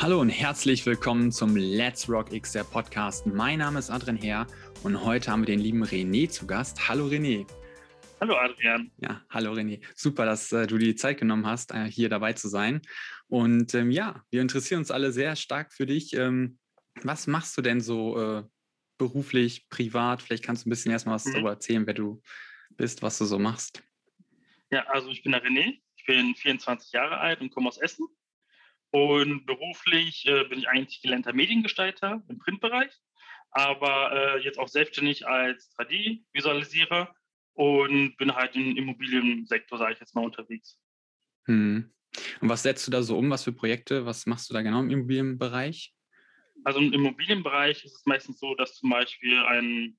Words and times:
Hallo 0.00 0.20
und 0.20 0.28
herzlich 0.28 0.86
willkommen 0.86 1.32
zum 1.32 1.56
Let's 1.56 2.08
Rock 2.08 2.32
X 2.32 2.52
der 2.52 2.62
Podcast. 2.62 3.26
Mein 3.26 3.58
Name 3.58 3.80
ist 3.80 3.90
Adrian 3.90 4.16
Herr 4.16 4.46
und 4.84 5.04
heute 5.04 5.28
haben 5.28 5.40
wir 5.40 5.46
den 5.46 5.58
lieben 5.58 5.82
René 5.82 6.30
zu 6.30 6.46
Gast. 6.46 6.88
Hallo 6.88 7.08
René. 7.08 7.44
Hallo 8.20 8.36
Adrian. 8.36 8.92
Ja, 8.98 9.20
hallo 9.28 9.52
René. 9.54 9.82
Super, 9.96 10.24
dass 10.24 10.52
äh, 10.52 10.68
du 10.68 10.78
die 10.78 10.94
Zeit 10.94 11.18
genommen 11.18 11.46
hast, 11.46 11.72
äh, 11.72 11.90
hier 11.90 12.08
dabei 12.08 12.32
zu 12.32 12.46
sein. 12.46 12.80
Und 13.26 13.74
ähm, 13.74 13.90
ja, 13.90 14.22
wir 14.30 14.40
interessieren 14.40 14.78
uns 14.78 14.92
alle 14.92 15.10
sehr 15.10 15.34
stark 15.34 15.72
für 15.72 15.84
dich. 15.84 16.14
Ähm, 16.14 16.60
was 17.02 17.26
machst 17.26 17.58
du 17.58 17.62
denn 17.62 17.80
so 17.80 18.22
äh, 18.22 18.44
beruflich, 18.98 19.68
privat? 19.68 20.22
Vielleicht 20.22 20.44
kannst 20.44 20.64
du 20.64 20.68
ein 20.68 20.70
bisschen 20.70 20.92
erstmal 20.92 21.16
was 21.16 21.24
mhm. 21.24 21.32
darüber 21.32 21.50
erzählen, 21.50 21.84
wer 21.88 21.94
du 21.94 22.22
bist, 22.76 23.02
was 23.02 23.18
du 23.18 23.24
so 23.24 23.40
machst. 23.40 23.82
Ja, 24.70 24.86
also 24.86 25.08
ich 25.10 25.24
bin 25.24 25.32
der 25.32 25.42
René. 25.42 25.80
Ich 25.96 26.06
bin 26.06 26.36
24 26.36 26.92
Jahre 26.92 27.18
alt 27.18 27.40
und 27.40 27.50
komme 27.50 27.66
aus 27.66 27.78
Essen. 27.78 28.06
Und 28.90 29.44
beruflich 29.44 30.26
äh, 30.26 30.44
bin 30.44 30.60
ich 30.60 30.68
eigentlich 30.68 31.02
gelernter 31.02 31.32
Mediengestalter 31.32 32.22
im 32.28 32.38
Printbereich, 32.38 32.92
aber 33.50 34.12
äh, 34.12 34.42
jetzt 34.42 34.58
auch 34.58 34.68
selbstständig 34.68 35.26
als 35.26 35.70
3D-Visualisierer 35.76 37.14
und 37.52 38.16
bin 38.16 38.34
halt 38.34 38.56
im 38.56 38.76
Immobiliensektor, 38.76 39.78
sage 39.78 39.94
ich 39.94 40.00
jetzt 40.00 40.14
mal, 40.14 40.24
unterwegs. 40.24 40.78
Hm. 41.44 41.92
Und 42.40 42.48
was 42.48 42.62
setzt 42.62 42.86
du 42.86 42.90
da 42.90 43.02
so 43.02 43.18
um? 43.18 43.30
Was 43.30 43.44
für 43.44 43.52
Projekte? 43.52 44.06
Was 44.06 44.26
machst 44.26 44.48
du 44.48 44.54
da 44.54 44.62
genau 44.62 44.80
im 44.80 44.90
Immobilienbereich? 44.90 45.94
Also 46.64 46.80
im 46.80 46.92
Immobilienbereich 46.92 47.84
ist 47.84 47.94
es 47.94 48.06
meistens 48.06 48.38
so, 48.38 48.54
dass 48.54 48.74
zum 48.74 48.90
Beispiel 48.90 49.38
ein 49.44 49.98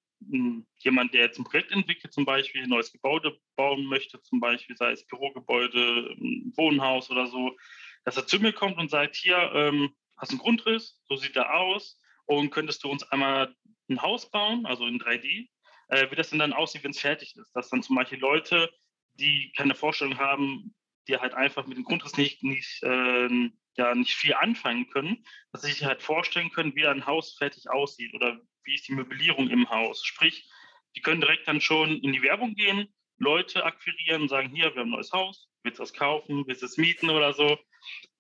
jemand, 0.80 1.14
der 1.14 1.22
jetzt 1.22 1.40
ein 1.40 1.46
Projekt 1.46 1.72
entwickelt, 1.72 2.14
zum 2.14 2.26
Beispiel 2.26 2.64
ein 2.64 2.70
neues 2.70 2.92
Gebäude 2.92 3.38
bauen 3.56 3.86
möchte, 3.86 4.22
zum 4.22 4.40
Beispiel 4.40 4.76
sei 4.76 4.92
es 4.92 5.06
Bürogebäude, 5.06 6.14
ein 6.20 6.52
Wohnhaus 6.58 7.10
oder 7.10 7.28
so, 7.28 7.56
dass 8.04 8.18
er 8.18 8.28
zu 8.28 8.40
mir 8.40 8.54
kommt 8.54 8.78
und 8.78 8.90
sagt, 8.90 9.16
hier, 9.16 9.52
ähm, 9.54 9.96
hast 10.18 10.32
einen 10.32 10.40
Grundriss, 10.40 11.00
so 11.08 11.16
sieht 11.16 11.36
er 11.36 11.54
aus 11.54 12.00
und 12.26 12.52
könntest 12.52 12.84
du 12.84 12.90
uns 12.90 13.04
einmal 13.12 13.56
ein 13.90 14.02
Haus 14.02 14.30
bauen, 14.30 14.66
also 14.66 14.86
in 14.86 15.00
3D, 15.00 15.50
äh, 15.88 16.12
wie 16.12 16.16
das 16.16 16.30
denn 16.30 16.40
dann 16.40 16.54
aussieht, 16.54 16.84
wenn 16.84 16.92
es 16.92 17.00
fertig 17.00 17.36
ist. 17.36 17.52
Dass 17.54 17.70
dann 17.70 17.84
zum 17.84 17.96
Beispiel 17.96 18.20
Leute, 18.20 18.70
die 19.16 19.52
keine 19.56 19.76
Vorstellung 19.76 20.18
haben, 20.18 20.76
die 21.08 21.18
halt 21.18 21.34
einfach 21.34 21.66
mit 21.66 21.78
dem 21.78 21.84
Grundriss 21.84 22.18
nicht, 22.18 22.44
nicht, 22.44 22.84
äh, 22.84 23.50
ja, 23.78 23.96
nicht 23.96 24.14
viel 24.14 24.34
anfangen 24.36 24.90
können, 24.90 25.26
dass 25.52 25.64
sie 25.64 25.72
sich 25.72 25.86
halt 25.86 26.02
vorstellen 26.02 26.52
können, 26.52 26.76
wie 26.76 26.86
ein 26.86 27.06
Haus 27.06 27.36
fertig 27.38 27.70
aussieht 27.70 28.14
oder 28.14 28.40
wie 28.64 28.76
ist 28.76 28.88
die 28.88 28.94
Möblierung 28.94 29.50
im 29.50 29.70
Haus. 29.70 30.06
Sprich, 30.06 30.50
die 30.96 31.02
können 31.02 31.22
direkt 31.22 31.48
dann 31.48 31.62
schon 31.62 31.98
in 32.02 32.14
die 32.14 32.22
Werbung 32.22 32.56
gehen, 32.56 32.94
Leute 33.18 33.64
akquirieren 33.64 34.24
und 34.24 34.30
sagen, 34.30 34.50
hier, 34.50 34.74
wir 34.74 34.82
haben 34.82 34.90
ein 34.90 34.92
neues 34.92 35.12
Haus, 35.12 35.49
willst 35.64 35.80
du 35.80 35.84
das 35.84 35.94
kaufen, 35.94 36.44
willst 36.48 36.62
du 36.62 36.66
es 36.66 36.78
mieten 36.78 37.10
oder 37.10 37.34
so. 37.34 37.58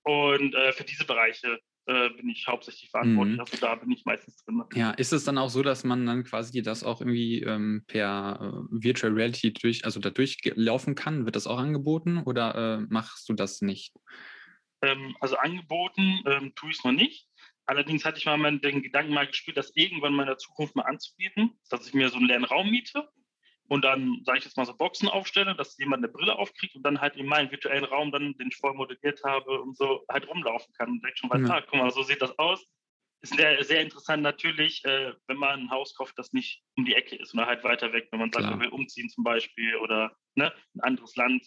Und 0.03 0.55
äh, 0.55 0.71
für 0.73 0.83
diese 0.83 1.05
Bereiche 1.05 1.59
äh, 1.85 2.09
bin 2.09 2.29
ich 2.29 2.47
hauptsächlich 2.47 2.89
verantwortlich. 2.91 3.35
Mhm. 3.35 3.39
Also 3.41 3.57
da 3.57 3.75
bin 3.75 3.91
ich 3.91 4.05
meistens 4.05 4.37
drin. 4.43 4.63
Ja, 4.73 4.91
ist 4.91 5.11
es 5.11 5.23
dann 5.23 5.37
auch 5.37 5.49
so, 5.49 5.63
dass 5.63 5.83
man 5.83 6.05
dann 6.05 6.23
quasi 6.23 6.61
das 6.61 6.83
auch 6.83 7.01
irgendwie 7.01 7.41
ähm, 7.41 7.83
per 7.87 8.39
äh, 8.41 8.83
Virtual 8.83 9.11
Reality 9.11 9.53
durch, 9.53 9.85
also 9.85 9.99
da 9.99 10.09
durchlaufen 10.09 10.95
kann? 10.95 11.25
Wird 11.25 11.35
das 11.35 11.47
auch 11.47 11.57
angeboten 11.57 12.19
oder 12.19 12.55
äh, 12.55 12.85
machst 12.89 13.27
du 13.27 13.33
das 13.33 13.61
nicht? 13.61 13.93
Ähm, 14.81 15.15
also 15.19 15.37
angeboten 15.37 16.21
ähm, 16.25 16.53
tue 16.55 16.69
ich 16.69 16.77
es 16.77 16.83
noch 16.83 16.91
nicht. 16.91 17.27
Allerdings 17.65 18.05
hatte 18.05 18.17
ich 18.17 18.25
mal 18.25 18.59
den 18.59 18.81
Gedanken 18.81 19.13
mal 19.13 19.27
gespielt, 19.27 19.57
das 19.57 19.75
irgendwann 19.75 20.13
mal 20.13 20.23
in 20.23 20.29
der 20.29 20.37
Zukunft 20.37 20.75
mal 20.75 20.83
anzubieten, 20.83 21.59
dass 21.69 21.87
ich 21.87 21.93
mir 21.93 22.09
so 22.09 22.17
einen 22.17 22.27
leeren 22.27 22.45
Raum 22.45 22.69
miete 22.71 23.07
und 23.69 23.83
dann, 23.83 24.21
sage 24.25 24.39
ich 24.39 24.45
jetzt 24.45 24.57
mal, 24.57 24.65
so 24.65 24.75
Boxen 24.75 25.07
aufstelle, 25.07 25.55
dass 25.55 25.77
jemand 25.77 26.03
eine 26.03 26.11
Brille 26.11 26.37
aufkriegt 26.37 26.75
und 26.75 26.83
dann 26.83 26.99
halt 26.99 27.15
in 27.15 27.27
meinem 27.27 27.51
virtuellen 27.51 27.85
Raum, 27.85 28.11
dann, 28.11 28.33
den 28.33 28.47
ich 28.47 28.57
vorher 28.57 28.75
modelliert 28.75 29.23
habe 29.23 29.61
und 29.61 29.77
so, 29.77 30.03
halt 30.09 30.27
rumlaufen 30.27 30.73
kann 30.73 30.89
und 30.89 31.01
direkt 31.01 31.19
schon 31.19 31.29
weiß, 31.29 31.47
ja. 31.47 31.55
ah, 31.55 31.61
guck 31.61 31.79
mal, 31.79 31.91
so 31.91 32.01
sieht 32.01 32.21
das 32.21 32.37
aus. 32.39 32.65
Ist 33.21 33.35
sehr, 33.35 33.63
sehr 33.63 33.81
interessant 33.81 34.23
natürlich, 34.23 34.83
äh, 34.85 35.13
wenn 35.27 35.37
man 35.37 35.59
ein 35.59 35.71
Haus 35.71 35.93
kauft, 35.93 36.17
das 36.17 36.33
nicht 36.33 36.63
um 36.77 36.85
die 36.85 36.95
Ecke 36.95 37.15
ist 37.17 37.33
oder 37.33 37.45
halt 37.45 37.63
weiter 37.63 37.93
weg, 37.93 38.07
wenn 38.11 38.19
man 38.19 38.31
sagt, 38.31 38.45
man 38.45 38.59
will 38.59 38.69
umziehen 38.69 39.09
zum 39.09 39.23
Beispiel 39.23 39.75
oder 39.75 40.15
ne, 40.35 40.51
ein 40.75 40.81
anderes 40.81 41.15
Land, 41.15 41.45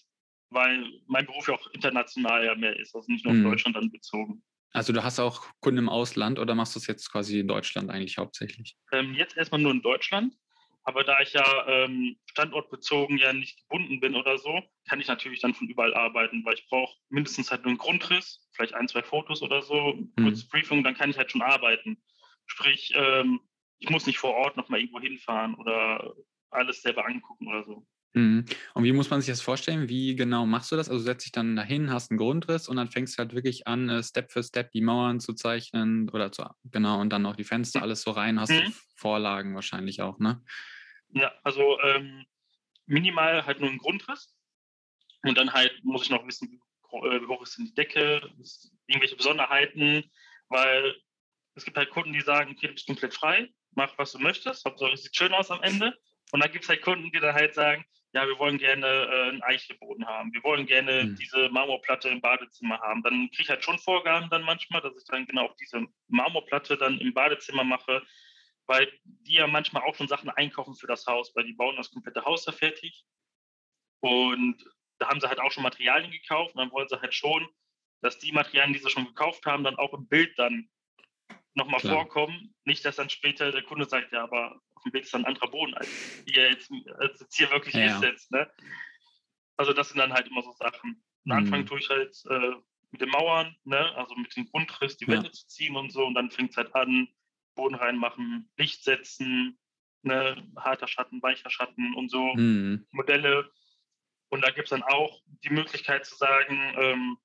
weil 0.51 0.85
mein 1.07 1.27
Beruf 1.27 1.49
ja 1.49 1.55
auch 1.55 1.67
international 1.73 2.45
ja 2.45 2.55
mehr 2.55 2.79
ist, 2.79 2.95
also 2.95 3.11
nicht 3.11 3.25
nur 3.25 3.33
auf 3.33 3.39
mhm. 3.39 3.51
Deutschland 3.51 3.77
dann 3.77 3.91
bezogen. 3.91 4.45
Also 4.75 4.93
du 4.93 5.03
hast 5.03 5.19
auch 5.19 5.47
Kunden 5.61 5.79
im 5.79 5.89
Ausland 5.89 6.39
oder 6.39 6.55
machst 6.55 6.75
du 6.77 6.79
es 6.79 6.87
jetzt 6.87 7.11
quasi 7.11 7.41
in 7.41 7.49
Deutschland 7.49 7.91
eigentlich 7.91 8.19
hauptsächlich? 8.19 8.77
Ähm, 8.93 9.15
jetzt 9.15 9.37
erstmal 9.37 9.61
nur 9.61 9.73
in 9.73 9.83
Deutschland. 9.83 10.35
Aber 10.85 11.05
da 11.05 11.21
ich 11.21 11.33
ja 11.33 11.67
ähm, 11.69 12.17
standortbezogen 12.27 13.17
ja 13.17 13.33
nicht 13.33 13.57
gebunden 13.63 14.01
bin 14.01 14.17
oder 14.17 14.39
so, 14.39 14.61
kann 14.89 15.01
ich 15.01 15.07
natürlich 15.07 15.41
dann 15.41 15.55
von 15.55 15.69
überall 15.69 15.95
arbeiten, 15.95 16.45
weil 16.45 16.55
ich 16.55 16.67
brauche 16.69 16.97
mindestens 17.09 17.51
halt 17.51 17.63
nur 17.63 17.71
einen 17.71 17.79
Grundriss, 17.79 18.49
vielleicht 18.53 18.75
ein, 18.75 18.89
zwei 18.89 19.03
Fotos 19.03 19.43
oder 19.43 19.63
so, 19.63 19.95
mhm. 19.95 20.13
kurzes 20.17 20.49
Briefing, 20.49 20.83
dann 20.83 20.97
kann 20.97 21.11
ich 21.11 21.19
halt 21.19 21.31
schon 21.31 21.43
arbeiten. 21.43 22.03
Sprich, 22.47 22.93
ähm, 22.97 23.41
ich 23.79 23.91
muss 23.91 24.07
nicht 24.07 24.19
vor 24.19 24.35
Ort 24.35 24.57
nochmal 24.57 24.81
irgendwo 24.81 25.01
hinfahren 25.01 25.55
oder 25.55 26.15
alles 26.51 26.83
selber 26.83 27.07
angucken 27.07 27.49
oder 27.49 27.65
so. 27.65 27.87
Mhm. 28.15 28.45
Und 28.75 28.85
wie 28.85 28.93
muss 28.93 29.09
man 29.09 29.21
sich 29.21 29.31
das 29.31 29.41
vorstellen? 29.41 29.89
Wie 29.89 30.15
genau 30.15 30.45
machst 30.45 30.71
du 30.71 30.77
das? 30.77 30.91
Also 30.91 31.03
setzt 31.03 31.25
dich 31.25 31.33
dann 31.33 31.57
dahin, 31.57 31.91
hast 31.91 32.11
einen 32.11 32.19
Grundriss 32.19 32.69
und 32.69 32.77
dann 32.77 32.89
fängst 32.89 33.15
du 33.15 33.19
halt 33.19 33.35
wirklich 33.35 33.67
an, 33.67 33.89
äh, 33.89 34.03
Step 34.03 34.31
für 34.31 34.43
Step 34.43 34.71
die 34.73 34.83
Mauern 34.83 35.19
zu 35.21 35.33
zeichnen 35.33 36.11
oder 36.11 36.31
zu, 36.31 36.45
genau, 36.65 37.01
und 37.01 37.11
dann 37.11 37.25
auch 37.25 37.37
die 37.37 37.45
Fenster, 37.45 37.83
alles 37.83 38.03
so 38.03 38.11
rein, 38.11 38.39
hast 38.39 38.51
mhm. 38.51 38.65
du 38.67 38.73
Vorlagen 38.97 39.55
wahrscheinlich 39.55 40.03
auch, 40.03 40.19
ne? 40.19 40.43
Ja, 41.15 41.33
also 41.43 41.81
ähm, 41.81 42.25
minimal 42.87 43.47
halt 43.47 43.61
nur 43.61 43.71
ein 43.71 43.79
Grundriss 43.79 44.35
und 45.23 45.37
dann 45.37 45.53
halt 45.53 45.73
muss 45.83 46.03
ich 46.03 46.11
noch 46.11 46.27
wissen, 46.27 46.51
wie 46.51 47.27
hoch 47.27 47.43
ist 47.43 47.57
denn 47.57 47.67
die 47.67 47.75
Decke, 47.75 48.21
irgendwelche 48.87 49.17
Besonderheiten, 49.17 50.05
weil 50.49 50.95
es 51.55 51.65
gibt 51.65 51.77
halt 51.77 51.91
Kunden, 51.91 52.13
die 52.13 52.21
sagen, 52.21 52.53
okay, 52.53 52.67
du 52.67 52.75
bist 52.75 52.87
komplett 52.87 53.15
frei, 53.15 53.49
mach 53.71 53.97
was 53.99 54.13
du 54.13 54.19
möchtest, 54.19 54.65
Hauptsache 54.67 54.93
es 54.93 55.03
sieht 55.03 55.17
schön 55.17 55.33
aus 55.33 55.51
am 55.51 55.63
Ende. 55.63 55.97
Und 56.33 56.43
dann 56.43 56.51
gibt 56.51 56.65
es 56.65 56.69
halt 56.69 56.83
Kunden, 56.83 57.11
die 57.13 57.21
dann 57.21 57.35
halt 57.35 57.55
sagen, 57.55 57.85
ja, 58.15 58.27
wir 58.27 58.39
wollen 58.39 58.59
gerne 58.59 58.87
äh, 58.87 59.29
einen 59.31 59.43
Eichelboden 59.43 60.07
haben, 60.07 60.33
wir 60.33 60.43
wollen 60.43 60.67
gerne 60.67 61.05
mhm. 61.05 61.17
diese 61.17 61.49
Marmorplatte 61.49 62.09
im 62.09 62.21
Badezimmer 62.21 62.79
haben. 62.81 63.03
Dann 63.03 63.31
kriege 63.31 63.43
ich 63.43 63.49
halt 63.49 63.65
schon 63.65 63.79
Vorgaben 63.79 64.29
dann 64.31 64.43
manchmal, 64.43 64.83
dass 64.83 64.97
ich 64.97 65.05
dann 65.05 65.27
genau 65.27 65.47
auf 65.47 65.57
diese 65.57 65.87
Marmorplatte 66.09 66.77
dann 66.77 66.99
im 66.99 67.15
Badezimmer 67.15 67.65
mache, 67.65 68.03
weil 68.67 68.93
die 69.05 69.35
ja 69.35 69.47
manchmal 69.47 69.83
auch 69.83 69.95
schon 69.95 70.09
Sachen 70.09 70.29
einkaufen 70.31 70.75
für 70.75 70.87
das 70.87 71.07
Haus, 71.07 71.35
weil 71.35 71.45
die 71.45 71.55
bauen 71.55 71.77
das 71.77 71.91
komplette 71.91 72.25
Haus 72.25 72.45
da 72.45 72.53
fertig. 72.53 73.05
Und 74.01 74.63
da 74.99 75.09
haben 75.09 75.21
sie 75.21 75.29
halt 75.29 75.41
auch 75.41 75.51
schon 75.51 75.63
Materialien 75.63 76.11
gekauft 76.11 76.55
und 76.55 76.59
dann 76.59 76.73
wollen 76.73 76.89
sie 76.89 77.01
halt 77.01 77.15
schon, 77.15 77.49
dass 78.03 78.19
die 78.19 78.33
Materialien, 78.33 78.75
die 78.75 78.81
sie 78.81 78.91
schon 78.91 79.07
gekauft 79.07 79.47
haben, 79.47 79.65
dann 79.65 79.77
auch 79.77 79.95
im 79.95 80.07
Bild 80.07 80.39
dann 80.39 80.69
nochmal 81.55 81.81
vorkommen. 81.81 82.55
Nicht, 82.65 82.85
dass 82.85 82.97
dann 82.97 83.11
später 83.11 83.53
der 83.53 83.63
Kunde 83.63 83.87
sagt, 83.87 84.13
ja, 84.13 84.25
aber 84.25 84.61
Bild 84.91 85.05
ist 85.05 85.15
ein 85.15 85.25
anderer 85.25 85.49
Boden, 85.49 85.75
als 85.75 85.89
ihr 86.27 86.51
jetzt, 86.51 86.71
als 86.99 87.21
jetzt 87.21 87.37
hier 87.37 87.51
wirklich 87.51 87.75
ja. 87.75 87.97
ist 87.97 88.03
jetzt. 88.03 88.31
Ne? 88.31 88.51
Also 89.57 89.73
das 89.73 89.89
sind 89.89 89.99
dann 89.99 90.13
halt 90.13 90.29
immer 90.29 90.43
so 90.43 90.53
Sachen. 90.53 91.03
Am 91.27 91.33
Anfang 91.33 91.61
mhm. 91.61 91.67
tue 91.67 91.79
ich 91.79 91.89
halt 91.89 92.17
äh, 92.29 92.53
mit 92.91 93.01
den 93.01 93.11
Mauern, 93.11 93.57
ne? 93.65 93.95
also 93.97 94.15
mit 94.17 94.35
dem 94.37 94.47
Grundriss 94.47 94.97
die 94.97 95.07
Wände 95.07 95.27
ja. 95.27 95.33
zu 95.33 95.47
ziehen 95.47 95.77
und 95.77 95.93
so 95.93 96.05
und 96.05 96.15
dann 96.15 96.31
fängt 96.31 96.51
es 96.51 96.57
halt 96.57 96.75
an, 96.75 97.09
Boden 97.55 97.75
reinmachen, 97.75 98.51
Licht 98.57 98.83
setzen, 98.85 99.59
ne? 100.03 100.37
harter 100.57 100.89
Schatten, 100.89 101.23
weicher 101.23 101.51
Schatten 101.51 101.95
und 101.95 102.11
so 102.11 102.35
mhm. 102.35 102.87
Modelle. 102.91 103.51
Und 104.31 104.43
da 104.43 104.51
gibt 104.51 104.65
es 104.65 104.71
dann 104.71 104.83
auch 104.83 105.21
die 105.45 105.51
Möglichkeit 105.51 106.07
zu 106.07 106.17
sagen, 106.17 106.75
ähm, 106.77 107.19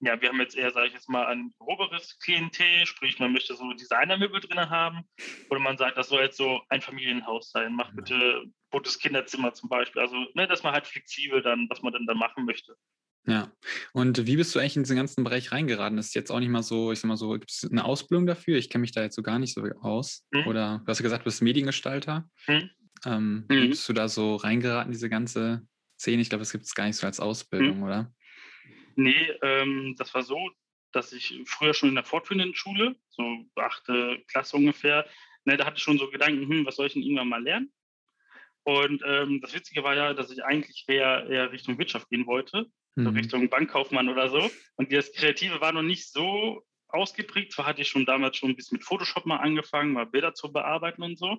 ja, 0.00 0.20
wir 0.20 0.28
haben 0.30 0.40
jetzt 0.40 0.56
eher, 0.56 0.70
sage 0.70 0.88
ich 0.88 0.94
jetzt 0.94 1.08
mal, 1.08 1.26
ein 1.26 1.52
groberes 1.58 2.18
Klientel, 2.20 2.86
sprich, 2.86 3.18
man 3.18 3.32
möchte 3.32 3.54
so 3.54 3.72
Designermöbel 3.72 4.40
drin 4.40 4.70
haben. 4.70 5.02
Oder 5.50 5.60
man 5.60 5.76
sagt, 5.76 5.98
das 5.98 6.08
soll 6.08 6.22
jetzt 6.22 6.38
so 6.38 6.62
ein 6.70 6.80
Familienhaus 6.80 7.50
sein. 7.50 7.74
Mach 7.74 7.92
bitte 7.94 8.44
buntes 8.70 8.98
Kinderzimmer 8.98 9.52
zum 9.52 9.68
Beispiel. 9.68 10.00
Also, 10.00 10.16
ne, 10.34 10.46
dass 10.46 10.62
man 10.62 10.72
halt 10.72 10.86
flexibel 10.86 11.42
dann, 11.42 11.66
was 11.68 11.82
man 11.82 11.92
dann 11.92 12.06
da 12.06 12.14
machen 12.14 12.46
möchte. 12.46 12.76
Ja. 13.26 13.52
Und 13.92 14.26
wie 14.26 14.36
bist 14.36 14.54
du 14.54 14.58
eigentlich 14.58 14.76
in 14.76 14.84
diesen 14.84 14.96
ganzen 14.96 15.24
Bereich 15.24 15.52
reingeraten? 15.52 15.96
Das 15.96 16.06
ist 16.06 16.14
jetzt 16.14 16.30
auch 16.30 16.40
nicht 16.40 16.48
mal 16.48 16.62
so, 16.62 16.92
ich 16.92 17.00
sag 17.00 17.08
mal 17.08 17.16
so, 17.16 17.32
gibt 17.32 17.50
es 17.50 17.68
eine 17.70 17.84
Ausbildung 17.84 18.26
dafür? 18.26 18.56
Ich 18.56 18.70
kenne 18.70 18.80
mich 18.80 18.92
da 18.92 19.02
jetzt 19.02 19.16
so 19.16 19.22
gar 19.22 19.38
nicht 19.38 19.54
so 19.54 19.62
aus. 19.80 20.26
Mhm. 20.30 20.46
Oder 20.46 20.80
du 20.84 20.90
hast 20.90 21.00
ja 21.00 21.02
gesagt, 21.02 21.22
du 21.22 21.26
bist 21.26 21.42
Mediengestalter. 21.42 22.28
Mhm. 22.46 22.70
Ähm, 23.04 23.44
mhm. 23.48 23.68
Bist 23.68 23.88
du 23.88 23.92
da 23.92 24.08
so 24.08 24.36
reingeraten, 24.36 24.92
diese 24.92 25.10
ganze 25.10 25.66
Szene? 25.98 26.22
Ich 26.22 26.30
glaube, 26.30 26.40
das 26.42 26.52
gibt 26.52 26.64
es 26.64 26.74
gar 26.74 26.86
nicht 26.86 26.96
so 26.96 27.06
als 27.06 27.20
Ausbildung, 27.20 27.78
mhm. 27.78 27.82
oder? 27.82 28.12
Nee, 28.96 29.32
ähm, 29.42 29.94
das 29.98 30.14
war 30.14 30.22
so, 30.22 30.50
dass 30.92 31.12
ich 31.12 31.40
früher 31.46 31.74
schon 31.74 31.90
in 31.90 31.94
der 31.94 32.04
fortführenden 32.04 32.54
Schule, 32.54 32.96
so 33.10 33.46
achte 33.56 34.22
Klasse 34.26 34.56
ungefähr, 34.56 35.06
ne, 35.44 35.56
da 35.56 35.66
hatte 35.66 35.76
ich 35.76 35.82
schon 35.82 35.98
so 35.98 36.10
Gedanken, 36.10 36.48
hm, 36.48 36.66
was 36.66 36.76
soll 36.76 36.86
ich 36.86 36.94
denn 36.94 37.02
irgendwann 37.02 37.28
mal 37.28 37.42
lernen? 37.42 37.72
Und 38.62 39.02
ähm, 39.06 39.40
das 39.40 39.54
Witzige 39.54 39.82
war 39.82 39.94
ja, 39.94 40.14
dass 40.14 40.30
ich 40.30 40.44
eigentlich 40.44 40.84
eher, 40.86 41.26
eher 41.28 41.52
Richtung 41.52 41.78
Wirtschaft 41.78 42.08
gehen 42.10 42.26
wollte, 42.26 42.70
mhm. 42.94 43.04
so 43.04 43.10
Richtung 43.10 43.48
Bankkaufmann 43.48 44.08
oder 44.08 44.28
so. 44.28 44.50
Und 44.76 44.92
das 44.92 45.12
Kreative 45.12 45.60
war 45.60 45.72
noch 45.72 45.82
nicht 45.82 46.10
so 46.10 46.62
ausgeprägt. 46.88 47.52
Zwar 47.52 47.66
hatte 47.66 47.82
ich 47.82 47.88
schon 47.88 48.04
damals 48.04 48.36
schon 48.36 48.50
ein 48.50 48.56
bisschen 48.56 48.76
mit 48.76 48.84
Photoshop 48.84 49.24
mal 49.26 49.38
angefangen, 49.38 49.92
mal 49.92 50.06
Bilder 50.06 50.34
zu 50.34 50.52
bearbeiten 50.52 51.02
und 51.02 51.18
so. 51.18 51.38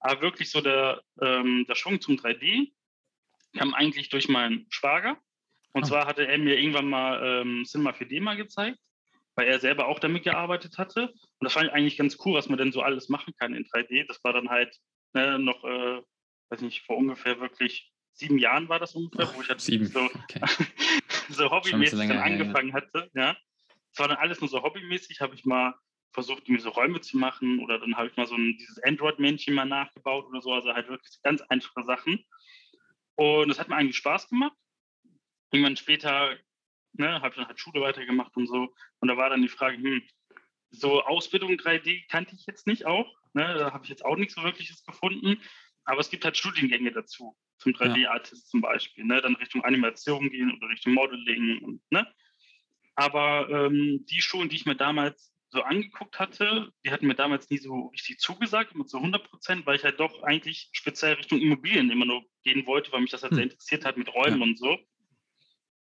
Aber 0.00 0.20
wirklich 0.20 0.50
so 0.50 0.60
der, 0.60 1.02
ähm, 1.20 1.64
der 1.68 1.74
Schwung 1.74 2.00
zum 2.00 2.16
3D 2.16 2.72
kam 3.56 3.74
eigentlich 3.74 4.08
durch 4.08 4.28
meinen 4.28 4.66
Schwager. 4.70 5.18
Und 5.72 5.84
oh. 5.84 5.86
zwar 5.86 6.06
hatte 6.06 6.26
er 6.26 6.38
mir 6.38 6.58
irgendwann 6.58 6.88
mal 6.88 7.20
ähm, 7.24 7.64
Cinema 7.64 7.90
4D 7.90 8.20
mal 8.20 8.36
gezeigt. 8.36 8.78
weil 9.34 9.48
er 9.48 9.58
selber 9.60 9.88
auch 9.88 9.98
damit 9.98 10.24
gearbeitet 10.24 10.76
hatte. 10.76 11.08
Und 11.08 11.44
das 11.44 11.54
fand 11.54 11.66
ich 11.68 11.72
eigentlich 11.72 11.96
ganz 11.96 12.18
cool, 12.24 12.34
was 12.34 12.48
man 12.48 12.58
denn 12.58 12.72
so 12.72 12.82
alles 12.82 13.08
machen 13.08 13.32
kann 13.38 13.54
in 13.54 13.64
3D. 13.64 14.06
Das 14.06 14.22
war 14.24 14.34
dann 14.34 14.50
halt 14.50 14.76
ne, 15.14 15.38
noch, 15.38 15.64
äh, 15.64 16.02
weiß 16.50 16.60
nicht, 16.60 16.84
vor 16.84 16.98
ungefähr 16.98 17.40
wirklich 17.40 17.90
sieben 18.12 18.38
Jahren 18.38 18.68
war 18.68 18.78
das 18.78 18.94
ungefähr, 18.94 19.28
oh, 19.30 19.36
wo 19.36 19.42
ich 19.42 19.48
halt 19.48 19.60
sieben. 19.60 19.86
so, 19.86 20.00
okay. 20.00 20.40
so 21.30 21.50
hobbymäßig 21.50 21.98
dann 21.98 22.18
angefangen 22.18 22.68
ja, 22.68 22.74
ja. 22.78 22.82
hatte. 22.82 23.10
Ja. 23.14 23.36
Es 23.92 23.98
war 23.98 24.08
dann 24.08 24.18
alles 24.18 24.40
nur 24.40 24.48
so 24.48 24.62
hobbymäßig, 24.62 25.20
habe 25.20 25.34
ich 25.34 25.44
mal 25.44 25.74
versucht, 26.12 26.48
mir 26.48 26.60
so 26.60 26.68
Räume 26.68 27.00
zu 27.00 27.16
machen 27.16 27.60
oder 27.60 27.78
dann 27.78 27.96
habe 27.96 28.08
ich 28.08 28.16
mal 28.16 28.26
so 28.26 28.34
ein, 28.34 28.56
dieses 28.58 28.82
Android-Männchen 28.82 29.54
mal 29.54 29.64
nachgebaut 29.64 30.26
oder 30.26 30.42
so, 30.42 30.52
also 30.52 30.72
halt 30.74 30.88
wirklich 30.88 31.18
ganz 31.22 31.40
einfache 31.42 31.84
Sachen. 31.84 32.22
Und 33.14 33.48
das 33.48 33.58
hat 33.58 33.68
mir 33.68 33.76
eigentlich 33.76 33.96
Spaß 33.96 34.28
gemacht. 34.28 34.56
Irgendwann 35.52 35.76
später 35.76 36.36
ne, 36.94 37.20
habe 37.20 37.28
ich 37.28 37.36
dann 37.36 37.46
halt 37.46 37.60
Schule 37.60 37.80
weitergemacht 37.80 38.36
und 38.36 38.46
so. 38.46 38.74
Und 39.00 39.08
da 39.08 39.16
war 39.16 39.30
dann 39.30 39.42
die 39.42 39.48
Frage, 39.48 39.76
hm, 39.76 40.02
so 40.70 41.02
Ausbildung 41.02 41.52
3D 41.52 42.08
kannte 42.08 42.34
ich 42.34 42.46
jetzt 42.46 42.66
nicht 42.66 42.86
auch. 42.86 43.06
Ne, 43.34 43.54
da 43.58 43.72
habe 43.72 43.84
ich 43.84 43.90
jetzt 43.90 44.04
auch 44.04 44.16
nichts 44.16 44.34
so 44.34 44.42
wirkliches 44.42 44.84
gefunden. 44.84 45.40
Aber 45.84 46.00
es 46.00 46.10
gibt 46.10 46.24
halt 46.24 46.36
Studiengänge 46.36 46.92
dazu, 46.92 47.36
zum 47.58 47.72
3D-Artist 47.72 48.46
ja. 48.46 48.50
zum 48.50 48.60
Beispiel. 48.60 49.04
Ne, 49.04 49.20
dann 49.20 49.36
Richtung 49.36 49.64
Animation 49.64 50.30
gehen 50.30 50.52
oder 50.52 50.68
Richtung 50.68 50.94
Modeling. 50.94 51.62
Und, 51.62 51.82
ne? 51.90 52.06
Aber 52.94 53.48
ähm, 53.48 54.04
die 54.08 54.20
Schulen, 54.20 54.48
die 54.48 54.56
ich 54.56 54.66
mir 54.66 54.76
damals 54.76 55.32
so 55.48 55.62
angeguckt 55.62 56.18
hatte, 56.18 56.72
die 56.84 56.90
hatten 56.90 57.06
mir 57.06 57.14
damals 57.14 57.50
nie 57.50 57.58
so 57.58 57.88
richtig 57.88 58.18
zugesagt, 58.18 58.74
mit 58.74 58.88
so 58.88 58.98
100 58.98 59.28
Prozent, 59.28 59.66
weil 59.66 59.76
ich 59.76 59.84
halt 59.84 60.00
doch 60.00 60.22
eigentlich 60.22 60.70
speziell 60.72 61.14
Richtung 61.14 61.40
Immobilien 61.40 61.90
immer 61.90 62.06
nur 62.06 62.22
gehen 62.42 62.66
wollte, 62.66 62.90
weil 62.92 63.02
mich 63.02 63.10
das 63.10 63.22
halt 63.22 63.32
hm. 63.32 63.36
sehr 63.36 63.44
interessiert 63.44 63.84
hat 63.84 63.98
mit 63.98 64.14
Räumen 64.14 64.38
ja. 64.38 64.44
und 64.44 64.58
so. 64.58 64.78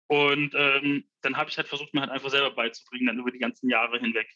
Und 0.09 0.55
ähm, 0.55 1.09
dann 1.23 1.37
habe 1.37 1.51
ich 1.51 1.57
halt 1.57 1.69
versucht, 1.69 1.93
mir 1.93 2.01
halt 2.01 2.11
einfach 2.11 2.31
selber 2.31 2.53
beizubringen, 2.53 3.07
dann 3.07 3.19
über 3.19 3.31
die 3.31 3.39
ganzen 3.39 3.69
Jahre 3.69 3.99
hinweg. 3.99 4.29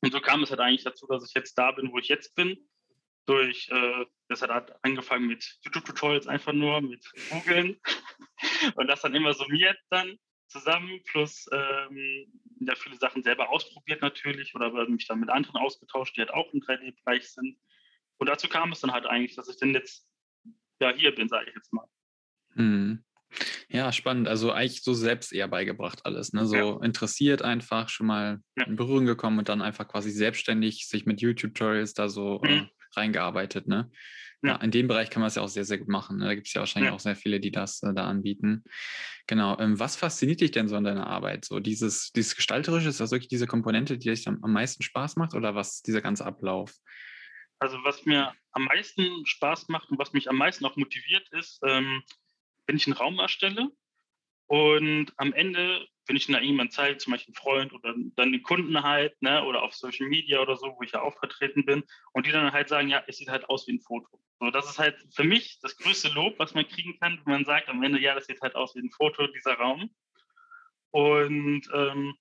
Und 0.00 0.12
so 0.12 0.20
kam 0.20 0.42
es 0.42 0.50
halt 0.50 0.60
eigentlich 0.60 0.84
dazu, 0.84 1.06
dass 1.06 1.26
ich 1.26 1.34
jetzt 1.34 1.54
da 1.58 1.72
bin, 1.72 1.90
wo 1.90 1.98
ich 1.98 2.08
jetzt 2.08 2.34
bin. 2.34 2.56
Durch, 3.26 3.68
äh, 3.70 4.06
das 4.28 4.40
hat 4.42 4.50
halt 4.50 4.72
angefangen 4.82 5.26
mit 5.26 5.58
YouTube-Tutorials 5.62 6.28
einfach 6.28 6.52
nur, 6.52 6.80
mit 6.80 7.04
Googeln. 7.30 7.78
Und 8.76 8.86
das 8.86 9.02
dann 9.02 9.14
immer 9.14 9.34
summiert 9.34 9.78
dann 9.90 10.18
zusammen, 10.46 11.02
plus 11.04 11.46
ähm, 11.52 12.26
ja, 12.60 12.74
viele 12.74 12.96
Sachen 12.96 13.22
selber 13.22 13.50
ausprobiert 13.50 14.00
natürlich 14.00 14.54
oder 14.54 14.88
mich 14.88 15.06
dann 15.06 15.20
mit 15.20 15.28
anderen 15.28 15.56
ausgetauscht, 15.56 16.16
die 16.16 16.20
halt 16.20 16.32
auch 16.32 16.52
im 16.52 16.60
3D-Bereich 16.60 17.28
sind. 17.30 17.58
Und 18.18 18.28
dazu 18.28 18.48
kam 18.48 18.72
es 18.72 18.80
dann 18.80 18.92
halt 18.92 19.06
eigentlich, 19.06 19.36
dass 19.36 19.48
ich 19.48 19.58
dann 19.58 19.74
jetzt 19.74 20.08
ja 20.80 20.90
hier 20.92 21.14
bin, 21.14 21.28
sage 21.28 21.50
ich 21.50 21.54
jetzt 21.54 21.72
mal. 21.72 21.86
Mhm. 22.54 23.04
Ja, 23.68 23.92
spannend. 23.92 24.28
Also 24.28 24.52
eigentlich 24.52 24.82
so 24.82 24.94
selbst 24.94 25.32
eher 25.32 25.48
beigebracht 25.48 26.00
alles, 26.04 26.32
ne? 26.32 26.46
So 26.46 26.56
ja. 26.56 26.82
interessiert 26.82 27.42
einfach, 27.42 27.88
schon 27.88 28.06
mal 28.06 28.40
ja. 28.56 28.64
in 28.64 28.76
Berührung 28.76 29.06
gekommen 29.06 29.38
und 29.38 29.48
dann 29.48 29.62
einfach 29.62 29.86
quasi 29.86 30.10
selbstständig 30.10 30.86
sich 30.88 31.06
mit 31.06 31.20
YouTube-Tutorials 31.20 31.94
da 31.94 32.08
so 32.08 32.40
mhm. 32.42 32.48
äh, 32.48 32.66
reingearbeitet, 32.96 33.66
ne? 33.66 33.90
Ja. 34.42 34.52
ja. 34.52 34.56
in 34.56 34.70
dem 34.70 34.88
Bereich 34.88 35.10
kann 35.10 35.20
man 35.20 35.28
es 35.28 35.34
ja 35.34 35.42
auch 35.42 35.48
sehr, 35.48 35.64
sehr 35.64 35.78
gut 35.78 35.88
machen. 35.88 36.18
Ne? 36.18 36.26
Da 36.26 36.34
gibt 36.34 36.46
es 36.46 36.54
ja 36.54 36.60
wahrscheinlich 36.60 36.92
auch 36.92 37.00
sehr 37.00 37.16
viele, 37.16 37.40
die 37.40 37.50
das 37.50 37.82
äh, 37.82 37.92
da 37.92 38.06
anbieten. 38.06 38.62
Genau. 39.26 39.58
Ähm, 39.58 39.78
was 39.78 39.96
fasziniert 39.96 40.40
dich 40.40 40.52
denn 40.52 40.68
so 40.68 40.76
an 40.76 40.84
deiner 40.84 41.06
Arbeit? 41.06 41.44
So 41.44 41.58
dieses, 41.58 42.12
dieses 42.12 42.36
Gestalterische, 42.36 42.88
ist 42.88 43.00
das 43.00 43.10
wirklich 43.10 43.28
diese 43.28 43.46
Komponente, 43.46 43.98
die 43.98 44.08
dich 44.08 44.28
am, 44.28 44.38
am 44.42 44.52
meisten 44.52 44.82
Spaß 44.82 45.16
macht 45.16 45.34
oder 45.34 45.54
was 45.54 45.82
dieser 45.82 46.02
ganze 46.02 46.24
Ablauf? 46.24 46.72
Also 47.58 47.78
was 47.82 48.06
mir 48.06 48.32
am 48.52 48.64
meisten 48.64 49.26
Spaß 49.26 49.68
macht 49.68 49.90
und 49.90 49.98
was 49.98 50.12
mich 50.12 50.30
am 50.30 50.36
meisten 50.36 50.64
auch 50.64 50.76
motiviert 50.76 51.28
ist, 51.32 51.58
ähm, 51.66 52.02
wenn 52.68 52.76
ich 52.76 52.86
einen 52.86 52.96
Raum 52.96 53.18
erstelle 53.18 53.70
und 54.46 55.12
am 55.16 55.32
Ende, 55.32 55.86
wenn 56.06 56.16
ich 56.16 56.26
da 56.26 56.34
irgendjemand 56.34 56.72
zeige, 56.72 56.98
zum 56.98 57.12
Beispiel 57.12 57.34
einen 57.34 57.42
Freund 57.42 57.72
oder 57.72 57.94
dann 58.16 58.32
den 58.32 58.42
Kunden 58.42 58.82
halt, 58.82 59.20
ne, 59.20 59.44
oder 59.44 59.62
auf 59.62 59.74
Social 59.74 60.06
Media 60.06 60.40
oder 60.40 60.56
so, 60.56 60.76
wo 60.76 60.82
ich 60.82 60.92
ja 60.92 61.02
auch 61.02 61.18
vertreten 61.18 61.64
bin, 61.64 61.82
und 62.12 62.26
die 62.26 62.32
dann 62.32 62.52
halt 62.52 62.68
sagen, 62.68 62.88
ja, 62.88 63.02
es 63.06 63.16
sieht 63.18 63.28
halt 63.28 63.48
aus 63.48 63.66
wie 63.66 63.72
ein 63.72 63.80
Foto. 63.80 64.22
So, 64.40 64.50
das 64.50 64.70
ist 64.70 64.78
halt 64.78 64.96
für 65.14 65.24
mich 65.24 65.58
das 65.60 65.76
größte 65.76 66.08
Lob, 66.08 66.38
was 66.38 66.54
man 66.54 66.68
kriegen 66.68 66.98
kann, 66.98 67.20
wenn 67.24 67.32
man 67.32 67.44
sagt 67.44 67.68
am 67.68 67.82
Ende, 67.82 68.00
ja, 68.00 68.14
das 68.14 68.26
sieht 68.26 68.40
halt 68.40 68.54
aus 68.54 68.74
wie 68.74 68.80
ein 68.80 68.90
Foto, 68.90 69.26
dieser 69.26 69.54
Raum. 69.54 69.90
Und 70.90 71.68
ähm, 71.74 72.14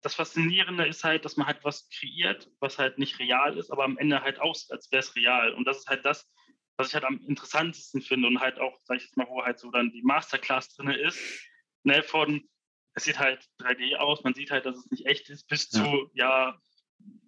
das 0.00 0.14
Faszinierende 0.14 0.86
ist 0.86 1.04
halt, 1.04 1.24
dass 1.24 1.36
man 1.36 1.46
halt 1.46 1.64
was 1.64 1.90
kreiert, 1.90 2.50
was 2.60 2.78
halt 2.78 2.98
nicht 2.98 3.18
real 3.18 3.58
ist, 3.58 3.70
aber 3.70 3.84
am 3.84 3.98
Ende 3.98 4.22
halt 4.22 4.40
aussieht, 4.40 4.72
als 4.72 4.90
wäre 4.92 5.00
es 5.00 5.16
real. 5.16 5.52
Und 5.52 5.66
das 5.66 5.78
ist 5.78 5.88
halt 5.88 6.04
das, 6.04 6.30
was 6.78 6.88
ich 6.88 6.94
halt 6.94 7.04
am 7.04 7.20
interessantesten 7.26 8.00
finde 8.00 8.28
und 8.28 8.40
halt 8.40 8.58
auch, 8.58 8.78
sag 8.84 8.96
ich 8.96 9.02
jetzt 9.04 9.16
mal, 9.16 9.26
wo 9.28 9.44
halt 9.44 9.58
so 9.58 9.70
dann 9.70 9.90
die 9.90 10.02
Masterclass 10.02 10.74
drin 10.74 10.90
ist, 10.90 11.18
ne, 11.82 12.02
von 12.02 12.48
es 12.94 13.04
sieht 13.04 13.18
halt 13.18 13.46
3D 13.60 13.96
aus, 13.96 14.24
man 14.24 14.34
sieht 14.34 14.50
halt, 14.50 14.64
dass 14.64 14.76
es 14.76 14.90
nicht 14.90 15.06
echt 15.06 15.28
ist, 15.28 15.46
bis 15.48 15.70
ja. 15.72 15.84
zu, 15.84 16.10
ja, 16.14 16.58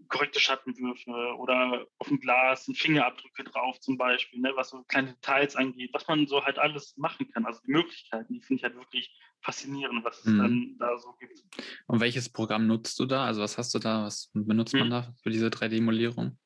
korrekte 0.08 0.40
Schattenwürfe 0.40 1.36
oder 1.38 1.86
auf 1.98 2.08
dem 2.08 2.18
Glas 2.18 2.66
ein 2.66 2.74
Fingerabdrücke 2.74 3.44
drauf 3.44 3.78
zum 3.80 3.96
Beispiel, 3.96 4.40
ne, 4.40 4.52
was 4.56 4.70
so 4.70 4.82
kleine 4.84 5.14
Details 5.14 5.56
angeht, 5.56 5.90
was 5.92 6.06
man 6.08 6.26
so 6.26 6.44
halt 6.44 6.58
alles 6.58 6.96
machen 6.96 7.30
kann. 7.30 7.46
Also 7.46 7.60
die 7.64 7.70
Möglichkeiten, 7.70 8.34
die 8.34 8.40
finde 8.40 8.58
ich 8.58 8.64
halt 8.64 8.74
wirklich 8.74 9.16
faszinierend, 9.42 10.04
was 10.04 10.24
mhm. 10.24 10.32
es 10.32 10.38
dann 10.38 10.76
da 10.78 10.98
so 10.98 11.12
gibt. 11.18 11.44
Und 11.86 12.00
welches 12.00 12.28
Programm 12.28 12.66
nutzt 12.66 12.98
du 12.98 13.06
da? 13.06 13.24
Also 13.24 13.40
was 13.40 13.56
hast 13.56 13.72
du 13.74 13.78
da, 13.78 14.04
was 14.04 14.30
benutzt 14.34 14.74
mhm. 14.74 14.80
man 14.80 14.90
da 14.90 15.14
für 15.22 15.30
diese 15.30 15.46
3D-Modellierung? 15.46 16.36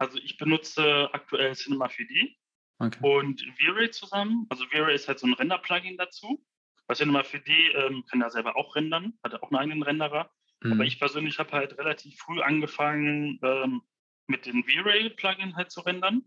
Also 0.00 0.18
ich 0.18 0.38
benutze 0.38 1.10
aktuell 1.12 1.54
Cinema 1.54 1.86
4D 1.86 2.34
okay. 2.78 2.98
und 3.02 3.42
V-Ray 3.42 3.90
zusammen. 3.90 4.46
Also 4.48 4.64
V-Ray 4.64 4.94
ist 4.94 5.08
halt 5.08 5.18
so 5.18 5.26
ein 5.26 5.34
Render-Plugin 5.34 5.98
dazu. 5.98 6.42
Bei 6.86 6.94
Cinema 6.94 7.20
4D 7.20 7.74
ähm, 7.74 8.04
kann 8.10 8.22
er 8.22 8.30
selber 8.30 8.56
auch 8.56 8.74
rendern, 8.74 9.18
hat 9.22 9.34
auch 9.34 9.50
einen 9.50 9.60
eigenen 9.60 9.82
Renderer. 9.82 10.30
Mhm. 10.62 10.72
Aber 10.72 10.84
ich 10.84 10.98
persönlich 10.98 11.38
habe 11.38 11.52
halt 11.52 11.76
relativ 11.76 12.18
früh 12.18 12.40
angefangen, 12.40 13.38
ähm, 13.42 13.82
mit 14.26 14.46
dem 14.46 14.64
V-Ray-Plugin 14.64 15.56
halt 15.56 15.70
zu 15.70 15.82
rendern, 15.82 16.22